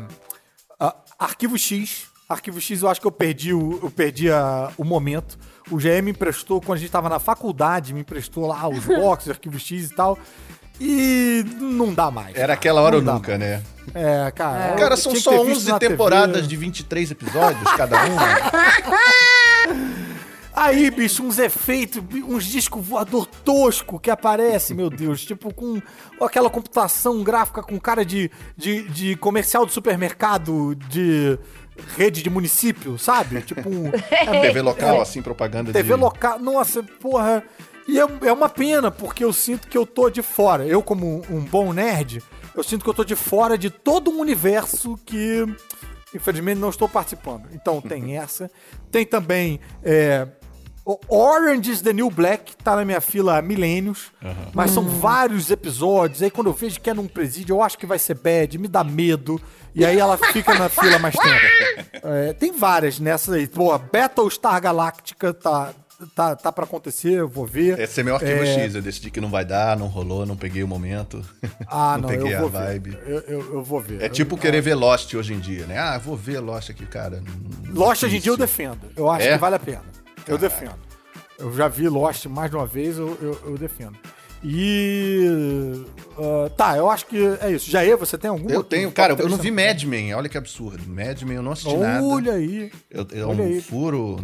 [0.80, 2.06] a- Arquivo X.
[2.30, 5.38] Arquivo X eu acho que eu perdi o, eu perdi a- o momento.
[5.70, 9.30] O GM me emprestou, quando a gente tava na faculdade, me emprestou lá os boxes,
[9.30, 10.18] Arquivo X e tal.
[10.84, 12.36] E não dá mais.
[12.36, 13.40] Era aquela hora Não ou nunca, mais.
[13.40, 13.62] né?
[13.94, 14.72] É, cara.
[14.72, 15.92] eu Cara, são só ter visto 11 na TV.
[15.92, 18.22] temporadas de 23 episódios cada uma.
[20.54, 25.24] Aí, bicho, uns efeitos, uns discos voador tosco que aparece, meu Deus.
[25.24, 25.82] Tipo, com
[26.20, 31.38] aquela computação gráfica com cara de, de, de comercial de supermercado de
[31.96, 33.42] rede de município, sabe?
[33.42, 33.92] Tipo, um,
[34.42, 36.00] TV local, assim, propaganda TV de...
[36.00, 36.40] local.
[36.40, 37.44] Nossa, porra.
[37.88, 40.66] E é, é uma pena, porque eu sinto que eu tô de fora.
[40.66, 42.22] Eu, como um bom nerd,
[42.56, 45.46] eu sinto que eu tô de fora de todo um universo que,
[46.14, 47.48] infelizmente, não estou participando.
[47.54, 48.50] Então, tem essa.
[48.92, 49.60] Tem também.
[49.84, 50.28] É,
[50.84, 54.12] o Orange is the New Black, tá na minha fila há milênios,
[54.52, 56.24] mas são vários episódios.
[56.24, 58.68] Aí quando eu vejo que é num presídio, eu acho que vai ser bad, me
[58.68, 59.40] dá medo.
[59.76, 61.62] E aí ela fica na fila mais tempo.
[62.04, 63.48] É, tem várias nessas aí.
[63.48, 65.72] Pô, Battlestar Galactica tá,
[66.16, 67.80] tá, tá pra acontecer, eu vou ver.
[67.80, 68.46] Esse é meu arquivo É.
[68.46, 71.24] X, eu decidi que não vai dar, não rolou, não peguei o momento.
[71.68, 72.98] Ah, não não, peguei eu a vibe.
[73.06, 74.02] Eu, eu, eu vou ver.
[74.02, 75.78] É tipo querer ver Lost hoje em dia, né?
[75.78, 77.24] Ah, vou ver Lost aqui, cara.
[77.70, 78.80] Lost hoje em dia eu defendo.
[78.96, 79.34] Eu acho É?
[79.34, 79.84] que vale a pena.
[80.28, 80.76] Eu defendo.
[81.40, 83.98] Eu já vi Lost mais de uma vez, eu, eu, eu defendo.
[84.44, 85.86] E.
[86.18, 87.70] ah, tá, eu acho que é isso.
[87.70, 88.50] Jair, você tem algum?
[88.50, 90.84] Eu tenho, cara, eu não vi Mad Men, olha que absurdo.
[90.88, 92.04] Mad Men eu não assisti nada.
[92.04, 92.72] Olha aí.
[92.90, 93.62] Eu, é Olha um aí.
[93.62, 94.18] furo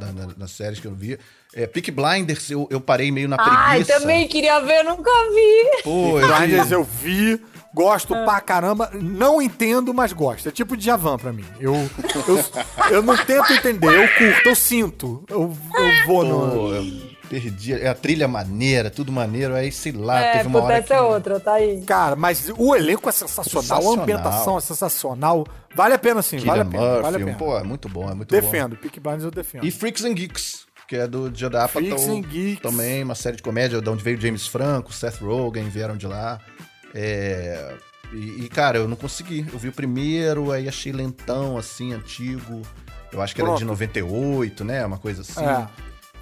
[0.00, 1.18] na- na- nas séries que eu vi.
[1.54, 4.00] É, Peak Blinders, eu, eu parei meio na Ai, preguiça.
[4.00, 5.82] também queria ver, nunca vi.
[5.82, 7.40] Pô, eu vi- Blinders eu vi,
[7.74, 8.24] gosto Ah.
[8.24, 10.48] pra caramba, não entendo, mas gosto.
[10.48, 11.44] É tipo Djavan pra mim.
[11.58, 12.44] Eu, eu,
[12.96, 15.24] eu não tento entender, eu curto, eu sinto.
[15.30, 15.40] Eu,
[15.78, 16.50] eu vou no.
[16.50, 17.72] Pô, eu perdi.
[17.74, 19.54] É a trilha maneira, tudo maneiro.
[19.54, 20.92] Aí, sei lá, É, teve uma hora que...
[20.92, 21.82] é outra, tá aí.
[21.82, 23.98] Cara, mas o elenco é sensacional, Sensacional.
[23.98, 25.46] a ambientação é sensacional.
[25.74, 26.82] Vale a pena sim, vale a pena.
[26.82, 27.38] Murphy, vale a pena.
[27.38, 28.40] pô, é muito bom, é muito bom.
[28.40, 29.64] defendo, Peak Blinders eu defendo.
[29.66, 31.82] E Freaks and Geeks, que é do Judd Apatow.
[31.82, 32.62] Freaks and Geeks.
[32.62, 36.38] Também, uma série de comédia, de onde veio James Franco, Seth Rogen, vieram de lá.
[36.94, 37.74] É,
[38.12, 39.44] E, e, cara, eu não consegui.
[39.52, 42.62] Eu vi o primeiro, aí achei lentão, assim, antigo.
[43.12, 43.70] Eu acho que era de Pronto.
[43.70, 44.86] 98, né?
[44.86, 45.44] Uma coisa assim.
[45.44, 45.66] É.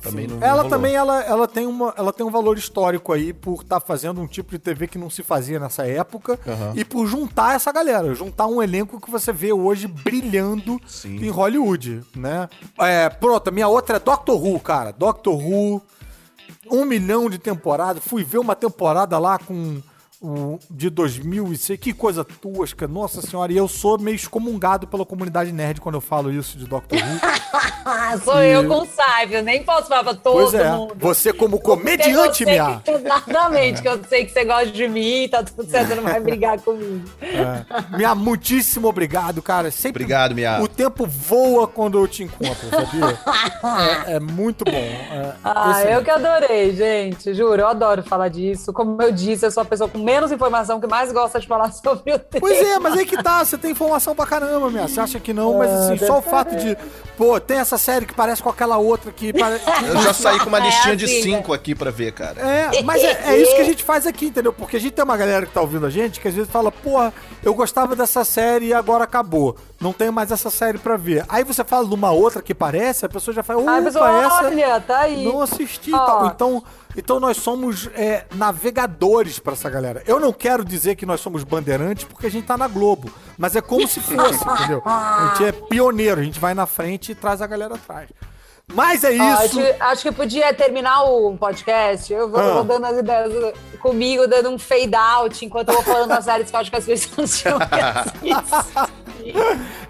[0.05, 3.63] Também não Ela também ela, ela, tem uma, ela tem um valor histórico aí por
[3.63, 6.73] estar fazendo um tipo de TV que não se fazia nessa época Aham.
[6.77, 11.17] e por juntar essa galera, juntar um elenco que você vê hoje brilhando Sim.
[11.17, 12.49] em Hollywood, né?
[12.79, 14.93] É, pronto, a minha outra é Doctor Who, cara.
[14.93, 15.81] Doctor Who,
[16.71, 18.03] um milhão de temporadas.
[18.05, 19.81] Fui ver uma temporada lá com
[20.25, 21.79] o de 2006.
[21.79, 23.53] Que coisa tosca, nossa senhora.
[23.53, 27.05] E eu sou meio excomungado pela comunidade nerd quando eu falo isso de Doctor Who.
[28.25, 30.95] Sou eu com Saiba, nem posso falar pra todo pois é, mundo.
[30.99, 32.81] você como comediante, eu minha.
[32.81, 36.03] que- Exatamente, que eu sei que você gosta de mim, tá tudo certo, você não
[36.05, 37.05] vai brigar comigo.
[37.21, 37.97] É.
[37.97, 39.71] Minha, muitíssimo obrigado, cara.
[39.71, 40.61] Sempre Obrigado, Mia.
[40.63, 43.19] O tempo voa quando eu te encontro, sabia?
[44.07, 44.73] é, é muito bom.
[44.73, 47.35] É, Ah, eu que adorei, gente.
[47.35, 48.73] Juro, eu adoro falar disso.
[48.73, 51.73] Como eu disse, eu sou a pessoa com menos informação que mais gosta de falar
[51.75, 52.41] sobre o tema.
[52.41, 54.87] Pois é, mas aí que tá, você tem informação pra caramba, minha.
[54.89, 56.77] Você acha que não, mas assim, só o fato de.
[57.17, 59.33] Pô, tem essa série que parece com aquela outra que.
[59.33, 62.41] pare- Eu já saí com uma É listinha de cinco aqui pra ver, cara.
[62.41, 64.53] É, mas é, é isso que a gente faz aqui, entendeu?
[64.53, 66.71] Porque a gente tem uma galera que tá ouvindo a gente que às vezes fala,
[66.73, 67.13] porra,
[67.43, 69.57] eu gostava dessa série e agora acabou.
[69.81, 71.25] Não tenho mais essa série pra ver.
[71.29, 74.23] Aí você fala de uma outra que parece, a pessoa já fala, Ah, opa, pessoa,
[74.25, 74.45] essa.
[74.47, 75.25] olha, tá aí.
[75.25, 76.27] Não assisti e tal.
[76.27, 76.63] Então,
[76.97, 80.03] então nós somos é, navegadores pra essa galera.
[80.07, 83.11] Eu não quero dizer que nós somos bandeirantes porque a gente tá na Globo.
[83.37, 84.83] Mas é como se fosse, entendeu?
[84.85, 88.09] A gente é pioneiro, a gente vai na frente e traz a galera atrás.
[88.73, 89.59] Mas é acho, isso.
[89.61, 92.11] que- acho que podia terminar o podcast.
[92.11, 92.55] Eu vou, Ah.
[92.55, 96.49] vou dando as ideias comigo, dando um fade out enquanto eu vou falando as séries
[96.51, 98.35] que eu acho que as pessoas tinham assistir.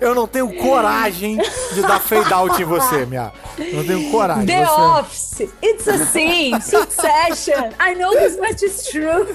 [0.01, 1.39] Eu não tenho coragem
[1.73, 3.33] de dar fade out em você, minha.
[3.59, 4.47] Eu não tenho coragem.
[4.47, 7.71] The Você- Office, It's a Sin, Succession.
[7.81, 9.27] I know this much is true.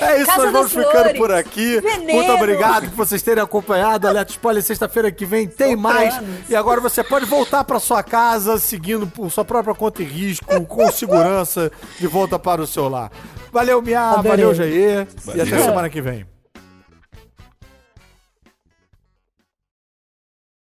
[0.00, 1.80] É isso, Casa nós vamos ficando Flores, por aqui.
[1.80, 2.12] Veneno.
[2.14, 4.08] Muito obrigado por vocês terem acompanhado.
[4.08, 6.18] Alerta Spoiler, sexta-feira que vem tem mais.
[6.48, 10.44] E agora você pode voltar para sua casa seguindo por sua própria conta e risco,
[10.66, 11.70] com segurança,
[12.00, 13.10] de volta para o seu lar.
[13.52, 14.10] Valeu, Mia.
[14.10, 14.30] Adorei.
[14.30, 15.06] Valeu, Jair.
[15.34, 15.64] E até Valeu.
[15.64, 16.26] semana que vem.